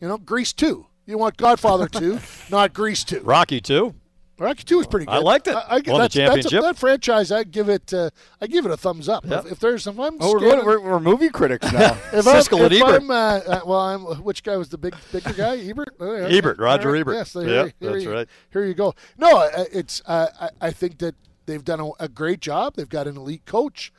[0.00, 0.86] You know, Grease 2.
[1.06, 2.18] You want Godfather 2,
[2.50, 3.20] not Grease 2.
[3.20, 3.94] Rocky 2.
[4.38, 5.14] Rocky Two is pretty good.
[5.14, 5.54] I liked it.
[5.54, 6.60] I, I, Won the championship.
[6.60, 7.92] A, that franchise, I give it.
[7.92, 9.24] Uh, I give it a thumbs up.
[9.24, 9.46] Yep.
[9.46, 11.92] If, if, there's, if I'm, oh, we're, we're, we're, movie critics now.
[12.12, 13.02] if Siskel I'm, and Ebert.
[13.02, 14.02] I'm, uh, uh, well, I'm.
[14.22, 15.56] Which guy was the big, bigger guy?
[15.68, 15.96] Ebert.
[15.98, 16.58] Oh, Ebert.
[16.58, 17.00] Roger right.
[17.00, 17.14] Ebert.
[17.14, 17.30] Yes.
[17.30, 18.28] So here, that's here, right.
[18.52, 18.94] Here you go.
[19.16, 20.02] No, uh, it's.
[20.04, 21.14] Uh, I, I think that
[21.46, 22.74] they've done a, a, great job.
[22.76, 23.90] They've got an elite coach.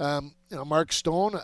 [0.00, 1.36] Um, you know, Mark Stone.
[1.36, 1.40] Uh,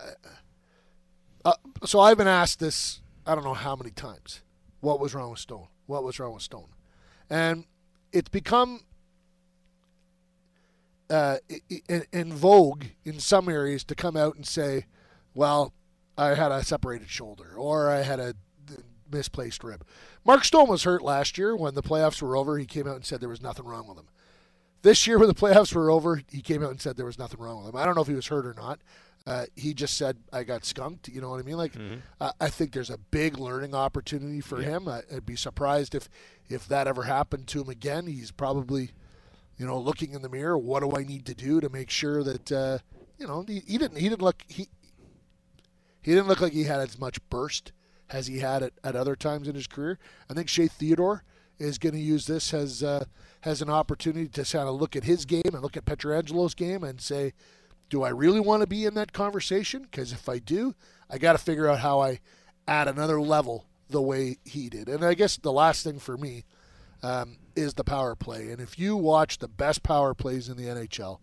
[1.44, 1.52] uh,
[1.84, 3.01] so I've been asked this.
[3.26, 4.42] I don't know how many times.
[4.80, 5.68] What was wrong with Stone?
[5.86, 6.68] What was wrong with Stone?
[7.30, 7.64] And
[8.12, 8.80] it's become
[11.08, 11.38] uh,
[11.88, 14.86] in, in vogue in some areas to come out and say,
[15.34, 15.72] "Well,
[16.18, 18.34] I had a separated shoulder or I had a
[19.10, 19.84] misplaced rib."
[20.24, 22.58] Mark Stone was hurt last year when the playoffs were over.
[22.58, 24.08] He came out and said there was nothing wrong with him.
[24.82, 27.40] This year, when the playoffs were over, he came out and said there was nothing
[27.40, 27.80] wrong with him.
[27.80, 28.80] I don't know if he was hurt or not.
[29.26, 31.08] Uh, he just said I got skunked.
[31.08, 31.56] You know what I mean?
[31.56, 32.00] Like, mm-hmm.
[32.20, 34.70] uh, I think there's a big learning opportunity for yeah.
[34.70, 34.88] him.
[34.88, 36.08] I, would be surprised if
[36.48, 38.06] if that ever happened to him again.
[38.06, 38.90] He's probably,
[39.56, 40.58] you know, looking in the mirror.
[40.58, 42.78] What do I need to do to make sure that uh,
[43.18, 44.68] you know he, he didn't he didn't look he
[46.02, 47.72] he didn't look like he had as much burst
[48.10, 49.98] as he had at, at other times in his career.
[50.28, 51.22] I think Shea Theodore
[51.58, 53.04] is going to use this as uh,
[53.42, 56.82] has an opportunity to kind of look at his game and look at Pietrangelo's game
[56.82, 57.32] and say,
[57.92, 59.82] do I really want to be in that conversation?
[59.82, 60.74] Because if I do,
[61.10, 62.20] I got to figure out how I
[62.66, 64.88] add another level the way he did.
[64.88, 66.44] And I guess the last thing for me
[67.02, 68.48] um, is the power play.
[68.50, 71.18] And if you watch the best power plays in the NHL,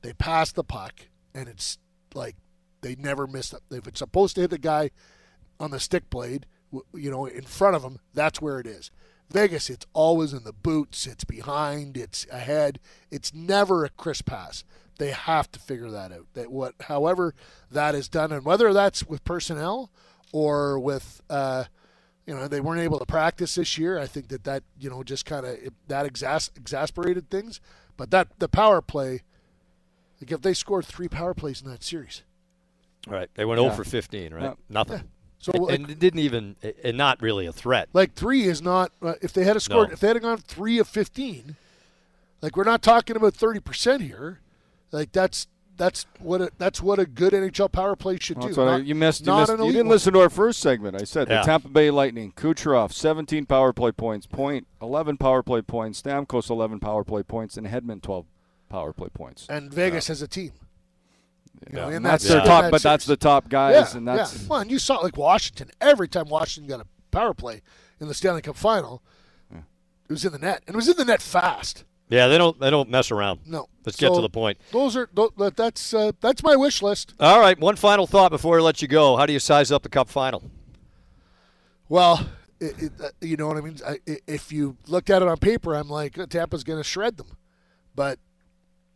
[0.00, 1.76] they pass the puck, and it's
[2.14, 2.36] like
[2.80, 3.60] they never miss it.
[3.70, 4.92] If it's supposed to hit the guy
[5.60, 6.46] on the stick blade,
[6.94, 8.90] you know, in front of him, that's where it is.
[9.28, 12.80] Vegas, it's always in the boots, it's behind, it's ahead.
[13.10, 14.64] It's never a crisp pass.
[15.00, 16.26] They have to figure that out.
[16.34, 17.34] That what, however,
[17.70, 19.90] that is done, and whether that's with personnel
[20.30, 21.64] or with, uh,
[22.26, 23.98] you know, they weren't able to practice this year.
[23.98, 25.56] I think that that you know just kind of
[25.88, 27.62] that exas- exasperated things.
[27.96, 29.22] But that the power play,
[30.20, 32.22] like if they scored three power plays in that series,
[33.06, 33.30] right?
[33.36, 33.70] They went yeah.
[33.70, 34.42] 0 for 15, right?
[34.42, 34.52] Yeah.
[34.68, 34.96] Nothing.
[34.98, 35.02] Yeah.
[35.38, 37.88] So and, like, and, it didn't even and not really a threat.
[37.94, 38.92] Like three is not.
[39.00, 39.92] Uh, if they had scored, no.
[39.94, 41.56] if they had gone three of 15,
[42.42, 44.40] like we're not talking about 30 percent here.
[44.92, 45.46] Like that's
[45.80, 48.54] that's what a, that's what a good NHL power play should well, do.
[48.54, 49.26] Not, you missed.
[49.26, 49.88] You, missed, you didn't one.
[49.88, 51.00] listen to our first segment.
[51.00, 51.40] I said yeah.
[51.40, 56.50] the Tampa Bay Lightning, Kucherov, 17 power play points, point 11 power play points, Stamkos
[56.50, 58.26] 11 power play points, and Hedman 12
[58.68, 59.46] power play points.
[59.48, 60.12] And Vegas yeah.
[60.12, 60.52] has a team.
[61.68, 64.48] You know, and that's, their top, but that's the top guys, yeah, and that's yeah.
[64.48, 65.70] well, and you saw like Washington.
[65.80, 67.60] Every time Washington got a power play
[68.00, 69.02] in the Stanley Cup final,
[69.52, 69.60] yeah.
[70.08, 71.84] it was in the net, and it was in the net fast.
[72.10, 73.40] Yeah, they don't they don't mess around.
[73.46, 73.68] No.
[73.86, 74.58] Let's so get to the point.
[74.72, 75.08] Those are
[75.54, 77.14] that's uh, that's my wish list.
[77.20, 79.16] All right, one final thought before I let you go.
[79.16, 80.42] How do you size up the Cup final?
[81.88, 82.28] Well,
[82.60, 83.76] it, it, uh, you know what I mean.
[83.86, 87.16] I, if you looked at it on paper, I'm like uh, Tampa's going to shred
[87.16, 87.28] them,
[87.94, 88.18] but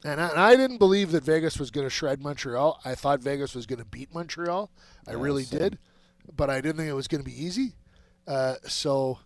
[0.04, 2.80] and I, and I, didn't believe that Vegas was going to shred Montreal.
[2.84, 4.70] I thought Vegas was going to beat Montreal.
[5.06, 5.60] I yeah, really same.
[5.60, 5.78] did,
[6.36, 7.74] but I didn't think it was going to be easy.
[8.26, 9.20] Uh, so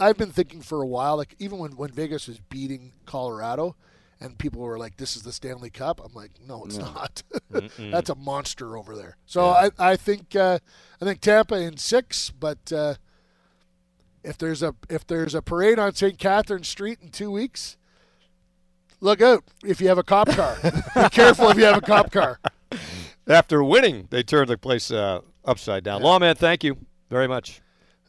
[0.00, 3.76] I've been thinking for a while, like even when, when Vegas was beating Colorado,
[4.20, 6.84] and people were like, "This is the Stanley Cup." I'm like, "No, it's no.
[6.86, 7.22] not.
[7.78, 9.68] That's a monster over there." So yeah.
[9.78, 10.58] I, I think uh,
[11.00, 12.94] I think Tampa in six, but uh,
[14.24, 16.18] if there's a if there's a parade on St.
[16.18, 17.76] Catherine Street in two weeks,
[19.00, 20.56] look out if you have a cop car.
[20.94, 22.40] Be careful if you have a cop car.
[23.28, 26.00] After winning, they turned the place uh, upside down.
[26.00, 26.06] Yeah.
[26.06, 26.78] Lawman, thank you
[27.10, 27.60] very much.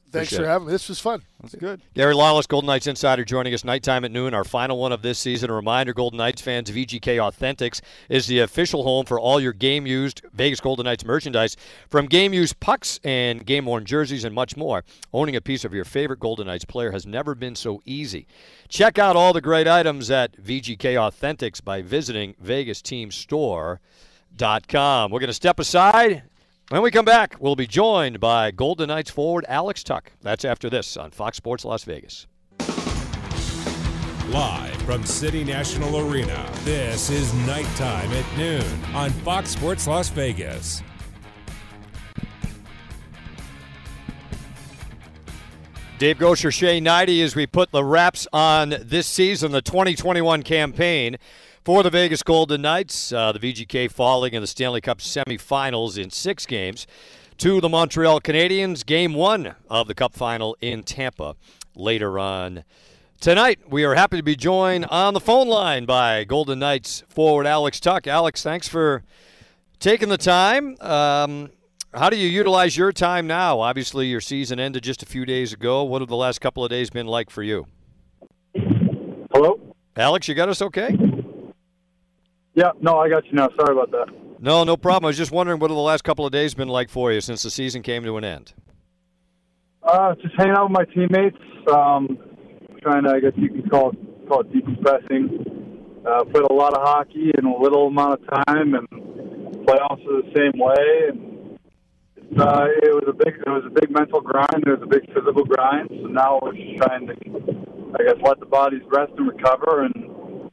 [0.10, 0.72] Thanks Appreciate for having me.
[0.72, 1.22] This was fun.
[1.42, 1.82] That's good.
[1.94, 5.20] Gary Lawless, Golden Knights Insider, joining us nighttime at noon, our final one of this
[5.20, 5.50] season.
[5.50, 10.22] A reminder, Golden Knights fans, VGK Authentics is the official home for all your game-used
[10.32, 11.58] Vegas Golden Knights merchandise,
[11.90, 14.86] from game-used pucks and game-worn jerseys and much more.
[15.12, 18.28] Owning a piece of your favorite Golden Knights player has never been so easy.
[18.70, 25.12] Check out all the great items at VGK Authentics by visiting VegasTeamStore.com.
[25.12, 26.24] We're going to step aside
[26.70, 30.08] when we come back, we'll be joined by Golden Knights forward Alex Tuch.
[30.22, 32.28] That's after this on Fox Sports Las Vegas.
[34.28, 40.84] Live from City National Arena, this is Nighttime at Noon on Fox Sports Las Vegas.
[45.98, 51.16] Dave Goucher, Shea Hnidy, as we put the wraps on this season, the 2021 campaign
[51.68, 53.12] for the Vegas Golden Knights.
[53.12, 56.88] Uh, the VGK falling in the Stanley Cup semifinals in six games
[57.40, 58.86] to the Montreal Canadiens.
[58.86, 61.36] Game one of the Cup final in Tampa
[61.76, 62.64] later on
[63.20, 63.60] tonight.
[63.70, 67.82] We are happy to be joined on the phone line by Golden Knights forward Alex
[67.82, 68.08] Tuch.
[68.08, 69.04] Alex, thanks for
[69.82, 70.78] taking the time.
[70.80, 71.50] Um,
[71.94, 73.60] how do you utilize your time now?
[73.60, 75.84] Obviously, your season ended just a few days ago.
[75.84, 77.68] What have the last couple of days been like for you?
[79.34, 79.76] Hello?
[79.98, 80.96] Alex, you got us okay?
[82.58, 83.50] Yeah, no, I got you now.
[83.56, 84.08] Sorry about that.
[84.40, 85.06] No, no problem.
[85.06, 87.22] I was just wondering what have the last couple of days been like for you
[87.22, 88.54] since the season came to an end?
[89.84, 91.38] Uh, just hanging out with my teammates,
[91.72, 92.18] um,
[92.82, 96.02] trying to, I guess you could call it, call it decompressing.
[96.04, 98.88] uh, played a lot of hockey in a little amount of time, and
[99.68, 101.10] playoffs are the same way.
[101.10, 104.64] And uh, it was a big, it was a big mental grind.
[104.66, 105.90] It was a big physical grind.
[105.90, 107.14] So now we're just trying to,
[108.00, 109.94] I guess, let the bodies rest and recover, and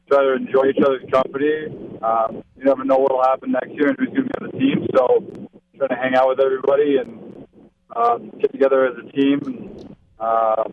[0.07, 1.84] try to enjoy each other's company.
[2.01, 4.51] Um, you never know what will happen next year and who's going to be on
[4.51, 4.87] the team.
[4.95, 7.47] So trying to hang out with everybody and
[7.95, 9.41] uh, get together as a team.
[9.45, 10.63] And, uh,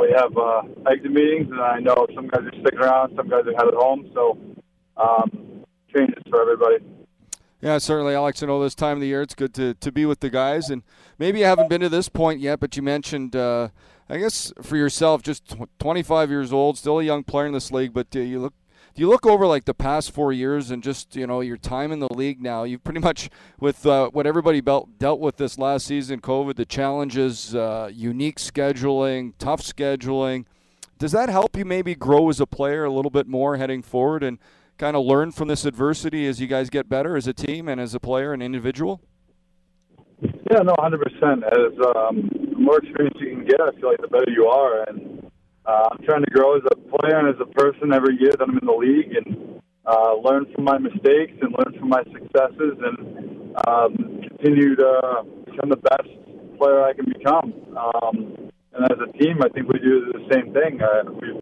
[0.00, 3.44] we have uh, exit meetings, and I know some guys are sticking around, some guys
[3.46, 4.10] are headed home.
[4.14, 4.38] So
[4.96, 5.64] um,
[5.94, 6.84] changes for everybody.
[7.60, 8.42] Yeah, certainly, Alex.
[8.42, 10.70] I know this time of the year it's good to, to be with the guys,
[10.70, 10.82] and
[11.18, 13.68] maybe you haven't been to this point yet, but you mentioned, uh,
[14.08, 17.92] I guess, for yourself, just 25 years old, still a young player in this league,
[17.92, 18.54] but uh, you look
[18.98, 22.00] you look over like the past four years and just you know your time in
[22.00, 23.30] the league now you've pretty much
[23.60, 28.38] with uh, what everybody dealt, dealt with this last season covid the challenges uh, unique
[28.38, 30.44] scheduling tough scheduling
[30.98, 34.22] does that help you maybe grow as a player a little bit more heading forward
[34.22, 34.38] and
[34.78, 37.80] kind of learn from this adversity as you guys get better as a team and
[37.80, 39.00] as a player and individual?
[40.20, 44.08] Yeah no 100% as um, the more experience you can get i feel like the
[44.08, 44.82] better you are.
[44.88, 45.30] And
[45.68, 48.40] uh, I'm trying to grow as a player and as a person every year that
[48.40, 52.80] I'm in the league and uh, learn from my mistakes and learn from my successes
[52.80, 53.92] and um,
[54.24, 56.08] continue to become the best
[56.56, 57.52] player I can become.
[57.76, 60.80] Um, and as a team, I think we do the same thing.
[60.80, 61.40] Uh, we've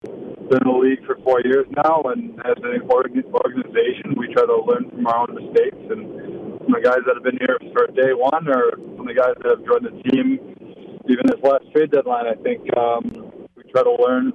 [0.50, 4.58] been in the league for four years now, and as an organization, we try to
[4.66, 5.78] learn from our own mistakes.
[5.90, 9.34] And from the guys that have been here for day one, or from the guys
[9.42, 10.38] that have joined the team,
[11.06, 13.25] even this last trade deadline, I think um,
[13.82, 14.32] to learn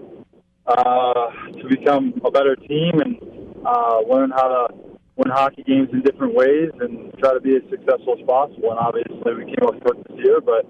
[0.68, 3.18] uh, to become a better team and
[3.66, 4.68] uh, learn how to
[5.16, 8.72] win hockey games in different ways and try to be as successful as possible.
[8.72, 10.66] And obviously, we came up short this year, but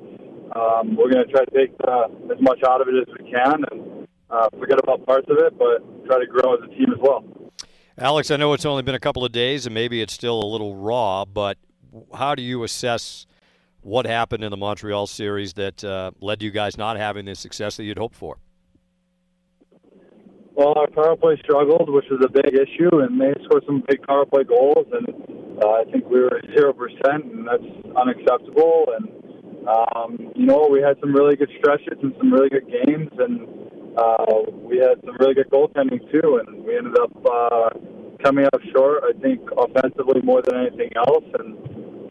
[0.55, 3.31] um, we're going to try to take uh, as much out of it as we
[3.31, 6.91] can and uh, forget about parts of it, but try to grow as a team
[6.91, 7.23] as well.
[7.97, 10.45] Alex, I know it's only been a couple of days and maybe it's still a
[10.45, 11.57] little raw, but
[12.13, 13.25] how do you assess
[13.81, 17.35] what happened in the Montreal series that uh, led to you guys not having the
[17.35, 18.37] success that you'd hoped for?
[20.53, 24.03] Well, our power play struggled, which was a big issue, and they scored some big
[24.03, 25.07] power play goals, and
[25.63, 27.63] uh, I think we were zero percent, and that's
[27.95, 28.91] unacceptable.
[28.97, 29.07] And
[29.67, 33.47] um, you know, we had some really good stretches and some really good games, and
[33.95, 37.69] uh, we had some really good goaltending too, and we ended up uh,
[38.23, 39.03] coming up short.
[39.07, 41.55] I think offensively more than anything else, and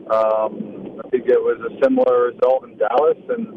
[0.09, 3.53] um, I think it was a similar result in Dallas, and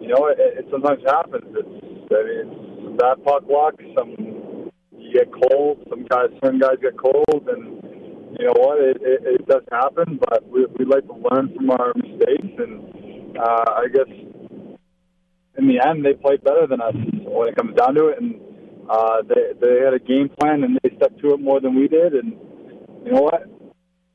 [0.00, 1.50] you know, it, it sometimes happens.
[1.58, 3.74] It's I mean, it's bad puck luck.
[3.96, 5.86] Some you get cold.
[5.88, 7.82] Some guys, certain guys get cold, and
[8.38, 8.78] you know what?
[8.80, 10.18] It, it, it does happen.
[10.18, 14.08] But we we like to learn from our mistakes, and uh, I guess
[15.58, 18.40] in the end they played better than us when it comes down to it, and
[18.88, 21.88] uh, they they had a game plan and they stuck to it more than we
[21.88, 22.14] did.
[22.14, 22.32] And
[23.04, 23.42] you know what?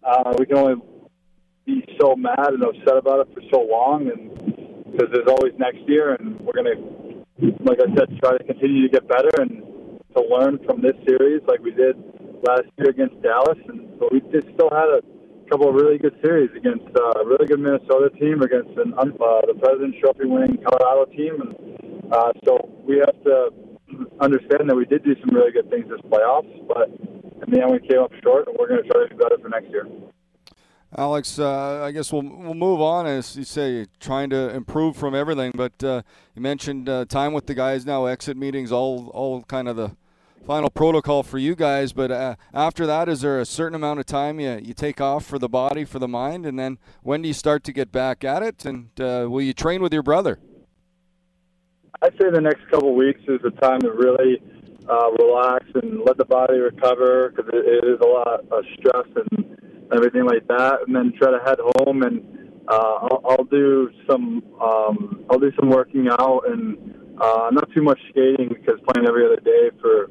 [0.04, 0.76] Uh, we can only
[1.66, 5.80] be so mad and upset about it for so long, and because there's always next
[5.88, 6.76] year, and we're gonna
[7.40, 9.62] like I said, try to continue to get better and
[10.16, 11.96] to learn from this series like we did
[12.48, 13.58] last year against Dallas.
[13.68, 15.02] And but we just still had a
[15.50, 19.42] couple of really good series against uh, a really good Minnesota team, against an, uh,
[19.46, 21.42] the President's Trophy winning Colorado team.
[21.42, 23.50] And uh, so we have to
[24.20, 27.72] understand that we did do some really good things this playoffs, but in the end
[27.72, 29.88] we came up short, and we're going to try to do better for next year.
[30.96, 35.14] Alex, uh, I guess we'll we'll move on as you say, trying to improve from
[35.14, 35.52] everything.
[35.54, 36.02] But uh,
[36.34, 39.98] you mentioned uh, time with the guys now, exit meetings, all all kind of the
[40.46, 41.92] final protocol for you guys.
[41.92, 45.26] But uh, after that, is there a certain amount of time you you take off
[45.26, 48.24] for the body, for the mind, and then when do you start to get back
[48.24, 48.64] at it?
[48.64, 50.40] And uh, will you train with your brother?
[52.02, 54.42] I'd say the next couple weeks is the time to really
[54.88, 59.08] uh, relax and let the body recover because it, it is a lot of stress
[59.16, 59.58] and
[59.94, 64.44] everything like that, and then try to head home and uh, I'll, I'll do some
[64.62, 69.26] um, I'll do some working out and uh, not too much skating because playing every
[69.26, 70.10] other day for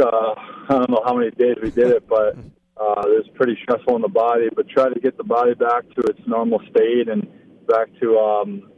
[0.00, 0.34] uh,
[0.68, 2.36] I don't know how many days we did it, but
[2.76, 4.48] uh, it was pretty stressful on the body.
[4.54, 7.28] But try to get the body back to its normal state and
[7.68, 8.70] back to um,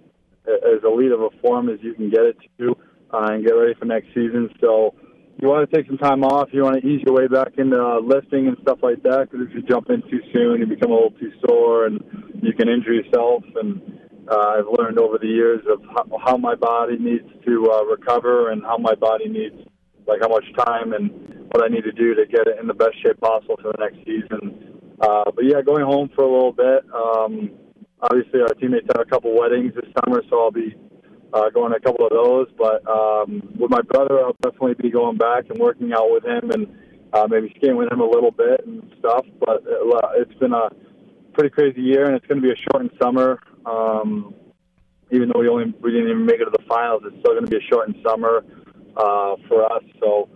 [0.46, 2.77] as elite of a form as you can get it to,
[3.12, 4.51] uh, and get ready for next season.
[4.61, 4.95] So
[5.43, 6.51] you want to take some time off.
[6.53, 9.26] You want to ease your way back into uh, lifting and stuff like that.
[9.26, 11.99] Because if you jump in too soon, you become a little too sore and
[12.40, 13.43] you can injure yourself.
[13.57, 13.82] And
[14.30, 18.53] uh, I've learned over the years of how, how my body needs to uh, recover
[18.53, 19.57] and how my body needs,
[20.07, 21.11] like how much time and
[21.51, 23.82] what I need to do to get it in the best shape possible for the
[23.82, 24.78] next season.
[25.03, 26.86] Uh, but yeah, going home for a little bit.
[26.95, 27.51] Um,
[28.01, 30.76] obviously, our teammates have a couple weddings this summer, so I'll be
[31.33, 32.49] uh, going to a couple of those.
[32.57, 36.51] But um, with my brother, I'll definitely be going back and working out with him
[36.51, 36.76] and
[37.12, 39.26] uh, maybe skiing with him a little bit and stuff.
[39.41, 40.70] But uh, it's been a
[41.35, 43.41] pretty crazy year, and it's going to be a shortened summer.
[43.66, 44.35] Um,
[45.11, 47.45] even though we only we didn't even make it to the finals, it's still going
[47.45, 48.45] to be a shortened summer
[48.97, 49.83] uh, for us.
[50.01, 50.28] So,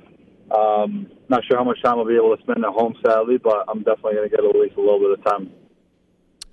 [0.55, 3.65] um, not sure how much time I'll be able to spend at home, sadly, but
[3.69, 5.51] I'm definitely going to get at least a little bit of time.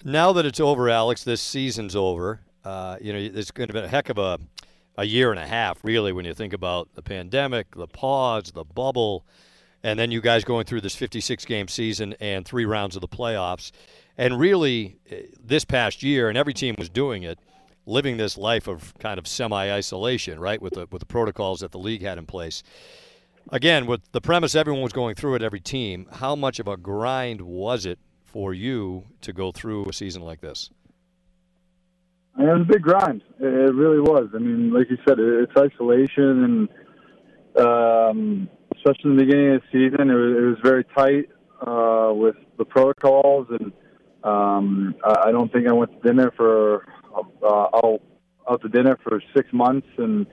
[0.06, 2.42] Now that it's over, Alex, this season's over.
[2.64, 4.40] Uh, you know, it's going to be a heck of a
[4.98, 8.64] a year and a half, really, when you think about the pandemic, the pause, the
[8.64, 9.26] bubble,
[9.82, 13.08] and then you guys going through this 56 game season and three rounds of the
[13.08, 13.72] playoffs.
[14.18, 17.40] And really, eh, this past year, and every team was doing it,
[17.86, 21.72] living this life of kind of semi isolation, right, with the, with the protocols that
[21.72, 22.64] the league had in place.
[23.50, 26.78] Again, with the premise everyone was going through it, every team, how much of a
[26.78, 30.70] grind was it for you to go through a season like this?
[32.38, 33.22] It was a big grind.
[33.40, 34.30] It really was.
[34.34, 36.68] I mean, like you said, it's isolation,
[37.56, 41.30] and um, especially in the beginning of the season, it was, it was very tight
[41.62, 43.72] uh, with the protocols, and
[44.24, 48.02] um, I don't think I went to dinner for uh, out,
[48.50, 50.26] out to dinner for six months, and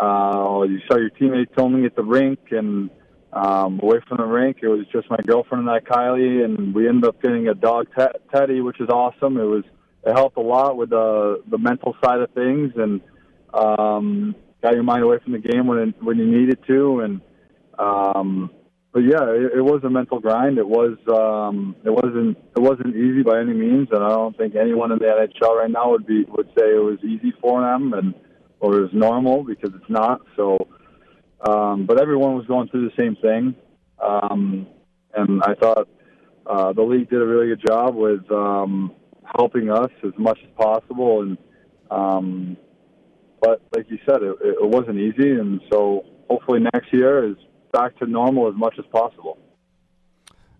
[0.00, 2.88] uh, you saw your teammates only at the rink, and
[3.34, 6.88] um, away from the rink, it was just my girlfriend and I, Kylie, and we
[6.88, 7.88] ended up getting a dog,
[8.34, 9.36] Teddy, which is awesome.
[9.38, 9.64] It was
[10.04, 13.00] it helped a lot with the the mental side of things and
[13.54, 17.00] um, got your mind away from the game when it, when you needed to.
[17.00, 17.20] And
[17.78, 18.50] um,
[18.92, 20.58] but yeah, it, it was a mental grind.
[20.58, 24.54] It was um, it wasn't it wasn't easy by any means, and I don't think
[24.56, 27.92] anyone in the NHL right now would be would say it was easy for them
[27.92, 28.14] and
[28.60, 30.20] or it was normal because it's not.
[30.36, 30.56] So,
[31.48, 33.56] um, but everyone was going through the same thing,
[34.00, 34.66] um,
[35.14, 35.88] and I thought
[36.46, 38.30] uh, the league did a really good job with.
[38.30, 38.94] Um,
[39.24, 41.22] helping us as much as possible.
[41.22, 41.38] And
[41.90, 42.56] um,
[43.40, 47.36] but like you said, it, it wasn't easy, and so hopefully next year is
[47.72, 49.38] back to normal as much as possible.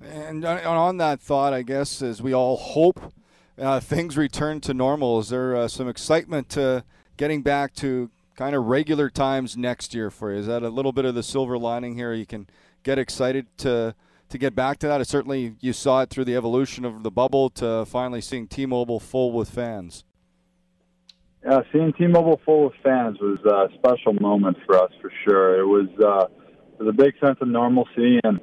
[0.02, 3.12] And on that thought, I guess as we all hope
[3.56, 6.84] uh, things return to normal, is there uh, some excitement to
[7.16, 10.38] getting back to kind of regular times next year for you?
[10.38, 12.12] Is that a little bit of the silver lining here?
[12.12, 12.48] You can
[12.82, 13.94] get excited to
[14.32, 15.00] to get back to that.
[15.00, 18.98] It certainly you saw it through the evolution of the bubble to finally seeing T-Mobile
[18.98, 20.04] full with fans.
[21.44, 25.60] Yeah, seeing T-Mobile full with fans was a special moment for us for sure.
[25.60, 26.26] It was uh,
[26.72, 28.40] it was a big sense of normalcy, and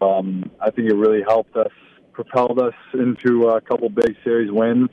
[0.00, 1.72] um, I think it really helped us,
[2.12, 4.88] propelled us into a couple big series wins.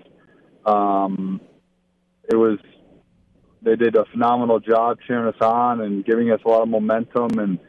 [0.65, 1.39] Um,
[2.29, 2.59] it was
[3.61, 7.39] they did a phenomenal job cheering us on and giving us a lot of momentum
[7.39, 7.59] and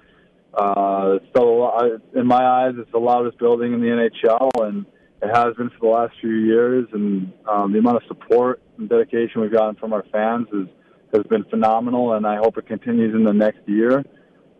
[0.54, 4.84] uh, it's in my eyes, it's the loudest building in the NHL, and
[5.22, 6.88] it has been for the last few years.
[6.92, 10.66] And um, the amount of support and dedication we've gotten from our fans is,
[11.14, 14.04] has been phenomenal, and I hope it continues in the next year.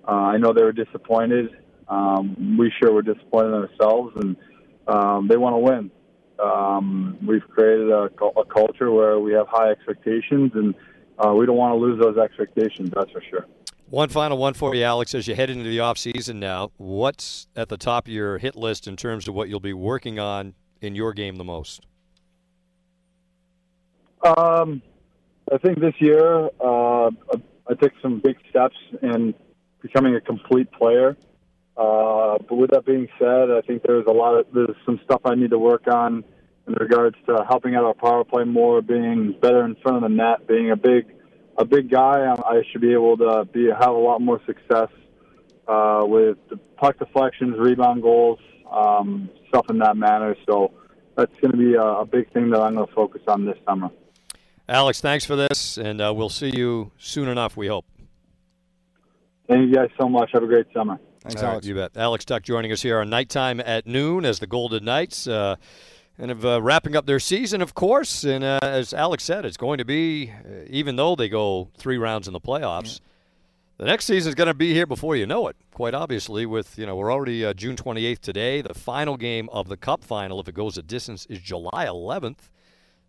[0.06, 1.50] Uh, I know they were disappointed.
[1.88, 4.36] Um, we sure were disappointed in ourselves, and
[4.86, 5.90] um, they want to win.
[6.42, 10.74] Um, we've created a, a culture where we have high expectations, and
[11.18, 12.90] uh, we don't want to lose those expectations.
[12.94, 13.46] That's for sure.
[13.90, 16.70] One final one for you, Alex, as you head into the off season now.
[16.76, 20.20] What's at the top of your hit list in terms of what you'll be working
[20.20, 21.84] on in your game the most?
[24.24, 24.80] Um,
[25.52, 27.10] I think this year uh,
[27.68, 29.34] I took some big steps in
[29.82, 31.16] becoming a complete player.
[31.76, 35.22] Uh, but with that being said, I think there's a lot of there's some stuff
[35.24, 36.22] I need to work on
[36.68, 40.14] in regards to helping out our power play more, being better in front of the
[40.14, 41.06] net, being a big
[41.60, 44.88] a big guy, I should be able to be have a lot more success
[45.68, 48.38] uh, with the puck deflections, rebound goals,
[48.70, 50.34] um, stuff in that manner.
[50.48, 50.72] So
[51.16, 53.58] that's going to be a, a, big thing that I'm going to focus on this
[53.68, 53.90] summer.
[54.68, 57.56] Alex, thanks for this, and uh, we'll see you soon enough.
[57.56, 57.84] We hope.
[59.48, 60.30] Thank you guys so much.
[60.32, 60.98] Have a great summer.
[61.22, 61.66] Thanks, Alex.
[61.66, 61.96] Right, you bet.
[61.96, 65.26] Alex Tuch joining us here on nighttime at noon as the Golden Knights.
[65.26, 65.56] Uh,
[66.20, 68.24] and of uh, wrapping up their season, of course.
[68.24, 71.96] And uh, as Alex said, it's going to be, uh, even though they go three
[71.96, 73.00] rounds in the playoffs,
[73.78, 75.56] the next season is going to be here before you know it.
[75.72, 78.60] Quite obviously, with you know we're already uh, June 28th today.
[78.60, 82.50] The final game of the Cup final, if it goes a distance, is July 11th.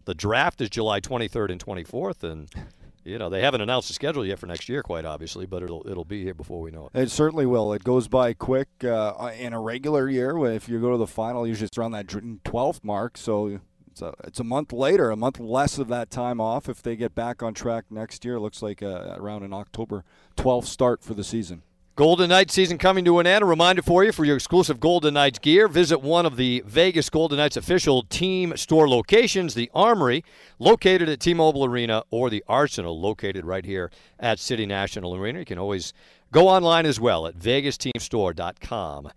[0.05, 2.49] The draft is July 23rd and 24th, and
[3.03, 5.87] you know they haven't announced the schedule yet for next year, quite obviously, but it'll
[5.87, 6.99] it'll be here before we know it.
[6.99, 7.73] It certainly will.
[7.73, 10.37] It goes by quick uh, in a regular year.
[10.47, 13.59] If you go to the final, usually it's around that 12th mark, so
[13.91, 16.69] it's a it's a month later, a month less of that time off.
[16.69, 20.03] If they get back on track next year, it looks like uh, around an October
[20.37, 21.63] 12th start for the season.
[21.97, 23.43] Golden Knights season coming to an end.
[23.43, 27.09] A reminder for you for your exclusive Golden Knights gear, visit one of the Vegas
[27.09, 30.23] Golden Knights official team store locations, the Armory,
[30.57, 35.39] located at T-Mobile Arena, or the Arsenal, located right here at City National Arena.
[35.39, 35.93] You can always
[36.31, 39.11] go online as well at vegasteamstore.com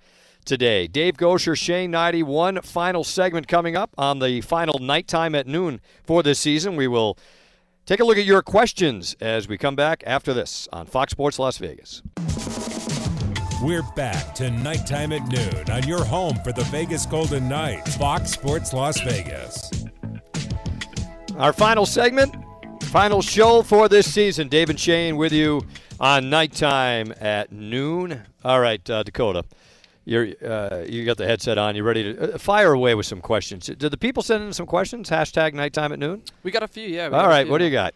[0.45, 0.89] today.
[0.89, 6.25] Dave Goucher, Shane Hnidy, final segment coming up on the final nighttime at noon for
[6.25, 6.75] this season.
[6.75, 7.17] We will
[7.87, 11.39] take a look at your questions as we come back after this on Fox Sports
[11.39, 12.03] Las Vegas.
[13.65, 18.33] We're back to nighttime at noon on your home for the Vegas Golden Knights, Fox
[18.33, 19.71] Sports Las Vegas.
[21.39, 22.37] Our final segment,
[22.83, 24.49] final show for this season.
[24.49, 25.63] Dave and Shane with you
[25.99, 28.21] on nighttime at noon.
[28.45, 29.47] All right, uh, Dakota,
[30.05, 31.75] you're uh, you got the headset on.
[31.75, 33.65] You ready to uh, fire away with some questions?
[33.65, 35.09] Did the people send in some questions?
[35.09, 36.23] Hashtag nighttime at noon.
[36.43, 37.09] We got a few, yeah.
[37.09, 37.95] All right, what do you got?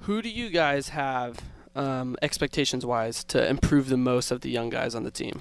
[0.00, 1.40] Who do you guys have
[1.76, 5.40] um, expectations wise to improve the most of the young guys on the team?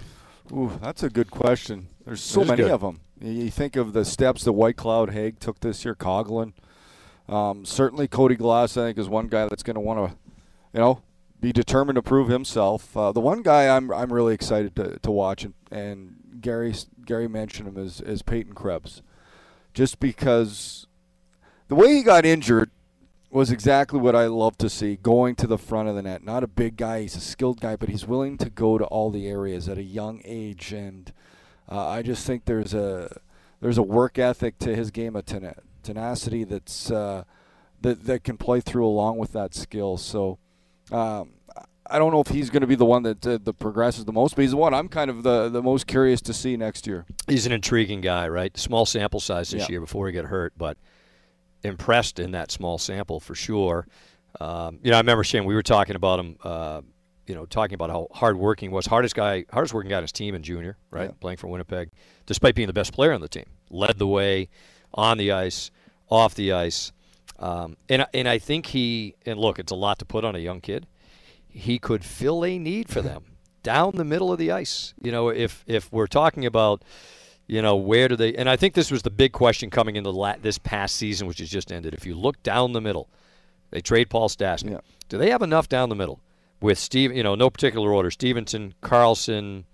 [0.52, 1.88] Ooh, that's a good question.
[2.06, 2.72] There's so That's many good.
[2.72, 3.00] of them.
[3.20, 6.54] You think of the steps that White Cloud Hague took this year, Coghlan.
[7.28, 10.18] Um, certainly, Cody Glass, I think, is one guy that's going to want to,
[10.74, 11.02] you know,
[11.42, 12.96] be determined to prove himself.
[12.96, 16.76] Uh, the one guy I'm I'm really excited to, to watch, and, and Gary
[17.06, 19.02] Gary mentioned him is is Peyton Krebs,
[19.74, 20.86] just because
[21.68, 22.70] the way he got injured
[23.36, 26.24] was exactly what I love to see going to the front of the net.
[26.24, 29.12] Not a big guy, he's a skilled guy, but he's willing to go to all
[29.12, 31.12] the areas at a young age and
[31.70, 33.20] uh, I just think there's a
[33.60, 37.24] there's a work ethic to his game of tena- tenacity that's uh,
[37.82, 39.98] that that can play through along with that skill.
[39.98, 40.38] So
[40.92, 41.32] um,
[41.88, 44.14] I don't know if he's going to be the one that uh, that progresses the
[44.14, 46.86] most, but he's the one I'm kind of the the most curious to see next
[46.86, 47.06] year.
[47.28, 48.56] He's an intriguing guy, right?
[48.58, 49.72] Small sample size this Yeah.
[49.72, 50.78] year before he got hurt, but
[51.66, 53.88] impressed in that small sample for sure.
[54.40, 55.46] Um, you know, I remember Shane.
[55.46, 56.38] We were talking about him.
[56.44, 56.82] Uh,
[57.28, 58.86] you know, talking about how hard working was.
[58.86, 61.10] Hardest guy, hardest working guy on his team in junior, right?
[61.10, 61.16] Yeah.
[61.20, 61.90] Playing for Winnipeg,
[62.26, 64.50] despite being the best player on the team, led the way
[64.94, 65.72] on the ice,
[66.08, 66.92] off the ice,
[67.40, 70.40] um, and and I think he and look, it's a lot to put on a
[70.40, 70.88] young kid.
[71.48, 73.24] He could fill a need for them
[73.64, 74.94] down the middle of the ice.
[75.02, 76.84] You know, if if we're talking about
[77.48, 78.36] you know, where do they?
[78.36, 81.40] And I think this was the big question coming into la- this past season, which
[81.40, 81.94] has just ended.
[81.94, 83.10] If you look down the middle,
[83.72, 84.72] they trade Paul Stastny.
[84.72, 84.80] Yeah.
[85.10, 86.22] Do they have enough down the middle
[86.60, 87.16] with Steve?
[87.16, 89.66] You know, no particular order: Stephenson, Karlsson,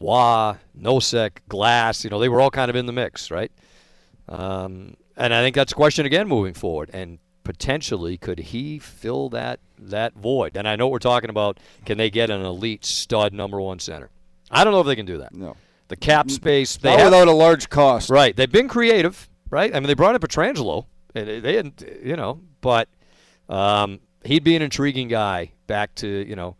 [0.00, 2.04] Roy, Nosek, Glass.
[2.04, 3.50] You know, they were all kind of in the mix, right?
[4.28, 6.90] Um, and I think that's a question again moving forward.
[6.92, 10.56] And potentially, could he fill that that void?
[10.56, 14.10] And I know we're talking about can they get an elite stud number one center?
[14.50, 15.34] I don't know if they can do that.
[15.34, 15.56] No,
[15.88, 18.10] The cap space they not have, without a large cost.
[18.10, 18.34] right.
[18.34, 19.74] They've been creative, right?
[19.74, 20.86] I mean, they brought in Pietrangelo.
[21.14, 22.88] and They they didn't, you know, but
[23.48, 26.56] um, he'd be an intriguing guy back to you know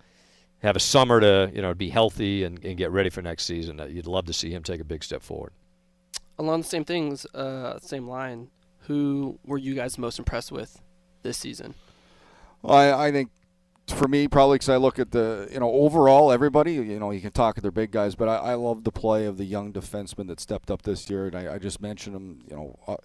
[0.62, 3.80] have a summer to you know be healthy and, and get ready for next season.
[3.80, 5.52] Uh, You'd love to see him take a big step forward.
[6.38, 8.50] Along the same things, uh, same line.
[8.80, 10.80] Who were you guys most impressed with
[11.22, 11.74] this season?
[12.64, 13.30] I, I think
[13.94, 17.20] for me, probably because I look at the, you know, overall, everybody, you know, you
[17.20, 19.72] can talk to their big guys, but I, I love the play of the young
[19.72, 21.26] defenseman that stepped up this year.
[21.26, 22.96] And I, I just mentioned him, you know, uh,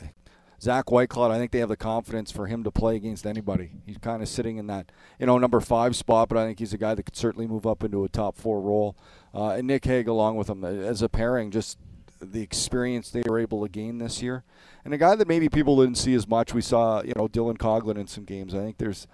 [0.61, 3.71] Zach Whitecloud, I think they have the confidence for him to play against anybody.
[3.85, 6.73] He's kind of sitting in that, you know, number five spot, but I think he's
[6.73, 8.95] a guy that could certainly move up into a top four role.
[9.33, 11.79] Uh, and Nick Hague along with him as a pairing, just
[12.19, 14.43] the experience they were able to gain this year.
[14.85, 17.57] And a guy that maybe people didn't see as much, we saw, you know, Dylan
[17.57, 18.53] Coghlan in some games.
[18.53, 19.07] I think there's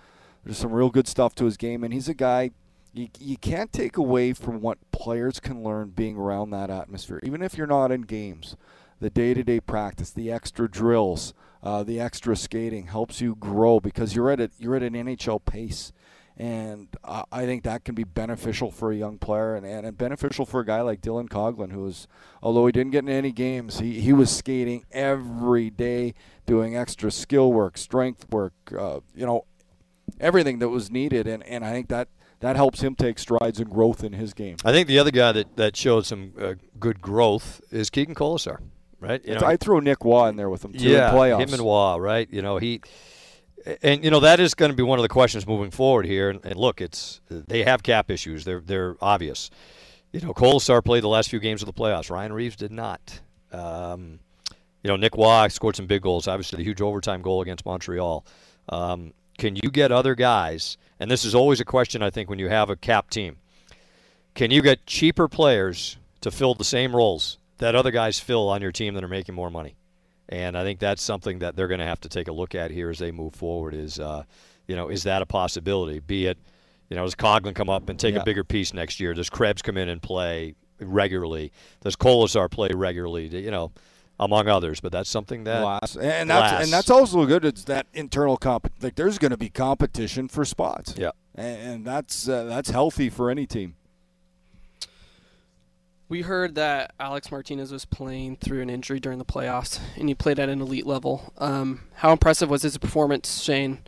[0.47, 2.51] there's some real good stuff to his game, and he's a guy
[2.93, 7.41] you, you can't take away from what players can learn being around that atmosphere, even
[7.41, 8.55] if you're not in games.
[8.99, 14.31] The day-to-day practice, the extra drills, uh, the extra skating helps you grow because you're
[14.31, 15.91] at a, you're at an NHL pace,
[16.35, 19.97] and I I think that can be beneficial for a young player and, and, and
[19.97, 22.07] beneficial for a guy like Dylan Coghlan, who is,
[22.41, 26.15] although he didn't get in any games, he, he was skating every day,
[26.47, 29.45] doing extra skill work, strength work, uh, you know,
[30.19, 33.69] everything that was needed, and, and I think that that helps him take strides and
[33.69, 34.57] growth in his game.
[34.63, 38.59] I think the other guy that, that showed some uh, good growth is Keegan Kolesar,
[38.99, 39.23] right?
[39.25, 41.41] You know, I throw Nick Roy in there with him too yeah, in playoffs.
[41.41, 42.27] him and Roy, right?
[42.31, 42.81] You know he,
[43.81, 46.29] and you know that is going to be one of the questions moving forward here.
[46.29, 48.45] And, and look, it's they have cap issues.
[48.45, 49.49] They're they're obvious.
[50.13, 52.09] You know, Kolesar played the last few games of the playoffs.
[52.09, 53.19] Ryan Reaves did not.
[53.51, 54.19] Um,
[54.83, 56.27] you know, Nick Roy scored some big goals.
[56.27, 58.25] Obviously, the huge overtime goal against Montreal.
[58.69, 60.77] Um, can you get other guys?
[60.99, 63.37] And this is always a question I think when you have a cap team.
[64.33, 68.61] Can you get cheaper players to fill the same roles that other guys fill on
[68.61, 69.75] your team that are making more money?
[70.29, 72.69] And I think that's something that they're going to have to take a look at
[72.71, 73.73] here as they move forward.
[73.73, 74.23] Is uh,
[74.67, 75.99] you know, is that a possibility?
[75.99, 76.37] Be it,
[76.89, 78.21] You know, does Coghlan come up and take Yeah.
[78.21, 79.13] a bigger piece next year?
[79.13, 81.51] Does Krebs come in and play regularly?
[81.81, 83.27] Does Kolesar play regularly?
[83.27, 83.71] You know,
[84.19, 84.79] among others.
[84.79, 85.95] But that's something that Glass.
[85.95, 86.63] and that's Glass.
[86.63, 87.45] and that's also good.
[87.45, 88.71] It's that internal comp.
[88.81, 90.95] Like there's going to be competition for spots.
[90.97, 91.11] Yeah.
[91.35, 93.75] and, and that's uh, that's healthy for any team.
[96.09, 100.15] We heard that Alec Martinez was playing through an injury during the playoffs, and he
[100.15, 101.33] played at an elite level.
[101.37, 103.79] Um, how impressive was his performance, Shane?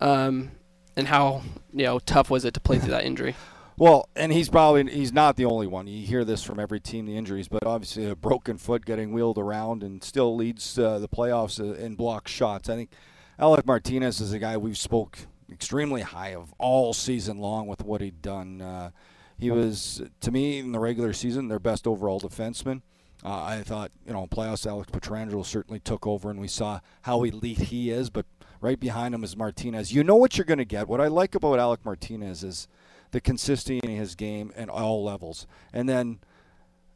[0.00, 0.52] Um,
[0.96, 3.34] and how you know tough was it to play through that injury?
[3.78, 5.86] Well, and he's probably he's not the only one.
[5.86, 9.36] You hear this from every team, the injuries, but obviously a broken foot getting wheeled
[9.36, 12.70] around and still leads uh, the playoffs uh, in block shots.
[12.70, 12.90] I think
[13.38, 15.18] Alec Martinez is a guy we've spoke
[15.52, 18.62] extremely high of all season long with what he'd done.
[18.62, 18.90] Uh,
[19.38, 22.80] he was, to me, in the regular season, their best overall defenseman.
[23.22, 26.80] Uh, I thought, you know, in playoffs, Alex Pietrangelo certainly took over, and we saw
[27.02, 28.08] how elite he is.
[28.08, 28.24] But
[28.62, 29.92] right behind him is Martinez.
[29.92, 30.88] You know what you're going to get.
[30.88, 32.68] What I like about Alec Martinez is
[33.10, 35.46] the consistency in his game at all levels.
[35.72, 36.18] And then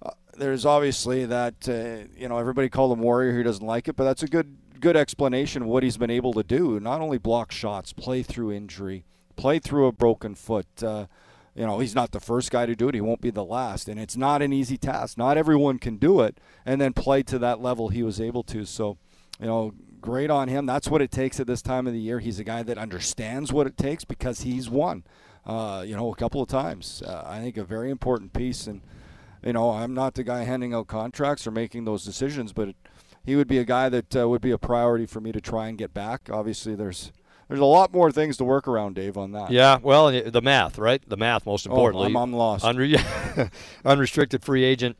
[0.02, 3.96] uh, there's obviously that uh, you know everybody called him warrior who doesn't like it,
[3.96, 6.80] but that's a good good explanation of what he's been able to do.
[6.80, 9.04] Not only block shots, play through injury,
[9.36, 10.66] play through a broken foot.
[10.82, 11.06] Uh,
[11.54, 12.94] you know he's not the first guy to do it.
[12.94, 15.18] He won't be the last, and it's not an easy task.
[15.18, 18.64] Not everyone can do it, and then play to that level he was able to.
[18.64, 18.98] So,
[19.40, 20.64] you know, great on him.
[20.64, 22.20] That's what it takes at this time of the year.
[22.20, 25.02] He's a guy that understands what it takes because he's won
[25.46, 27.02] uh, you know, a couple of times.
[27.04, 28.66] Uh, I think a very important piece.
[28.66, 28.80] And,
[29.44, 32.74] you know, I'm not the guy handing out contracts or making those decisions, but
[33.24, 35.68] he would be a guy that uh, would be a priority for me to try
[35.68, 36.28] and get back.
[36.32, 37.12] Obviously, there's
[37.48, 39.50] there's a lot more things to work around, Dave, on that.
[39.50, 41.02] Yeah, well, the math, right?
[41.08, 42.06] The math, most Oh, importantly.
[42.06, 42.64] I'm, I'm lost.
[42.64, 43.50] Unre-
[43.84, 44.96] unrestricted free agent.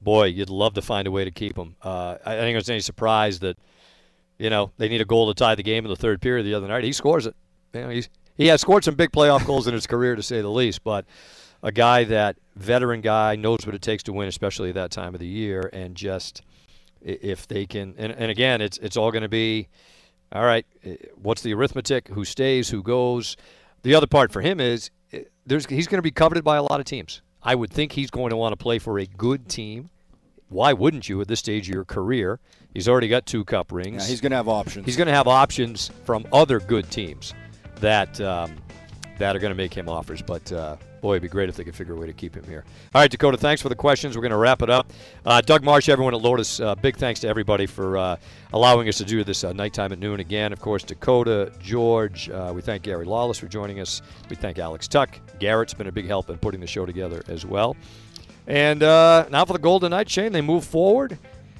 [0.00, 1.76] Boy, you'd love to find a way to keep him.
[1.82, 3.58] Uh, I I think it's any surprise that,
[4.38, 6.54] you know, they need a goal to tie the game in the third period the
[6.54, 6.82] other night.
[6.84, 7.34] He scores it.
[7.74, 10.40] You know, he's he has scored some big playoff goals in his career, to say
[10.40, 10.84] the least.
[10.84, 11.06] But
[11.62, 15.14] a guy that veteran guy knows what it takes to win, especially at that time
[15.14, 16.42] of the year, and just
[17.02, 19.68] if they can, and, and again, it's it's all going to be,
[20.32, 20.66] all right.
[21.20, 22.08] What's the arithmetic?
[22.08, 22.68] Who stays?
[22.68, 23.36] Who goes?
[23.82, 24.90] The other part for him is
[25.46, 27.22] there's he's going to be coveted by a lot of teams.
[27.42, 29.88] I would think he's going to want to play for a good team.
[30.48, 32.38] Why wouldn't you at this stage of your career?
[32.72, 34.04] He's already got two cup rings.
[34.04, 34.86] yeah, he's going to have options.
[34.86, 37.34] He's going to have options from other good teams
[37.80, 38.56] that um,
[39.18, 40.22] that are going to make him offers.
[40.22, 42.44] But uh, boy, it'd be great if they could figure a way to keep him
[42.44, 42.64] here.
[42.94, 44.16] All right, Dakota, thanks for the questions.
[44.16, 44.92] We're going to wrap it up.
[45.24, 48.16] Uh, Doug Marsh, everyone at Lotus, uh, big thanks to everybody for uh,
[48.52, 50.52] allowing us to do this uh, nighttime at noon again.
[50.52, 52.28] Of course, Dakota, George.
[52.28, 54.02] Uh, we thank Gary Lawless for joining us.
[54.28, 55.20] We thank Alex Tuch.
[55.38, 57.76] Garrett's been a big help in putting the show together as well.
[58.46, 61.18] And uh, now for the Golden Knights, Shane, they move forward.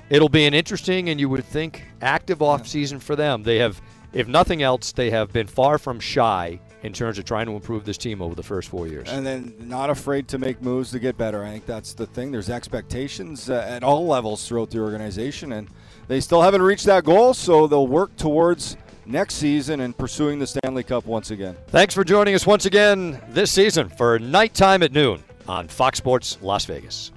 [0.08, 3.42] It'll be an interesting and you would think active offseason for them.
[3.42, 3.80] They have,
[4.16, 7.84] if nothing else, they have been far from shy in terms of trying to improve
[7.84, 9.08] this team over the first four years.
[9.10, 11.44] and then not afraid to make moves to get better.
[11.44, 12.30] I think that's the thing.
[12.30, 15.68] There's expectations uh, at all levels throughout the organization, and
[16.08, 20.46] they still haven't reached that goal, so they'll work towards next season and pursuing the
[20.46, 21.56] Stanley Cup once again.
[21.68, 26.38] Thanks for joining us once again this season for Nighttime at Noon on Fox Sports
[26.40, 27.12] Las Vegas.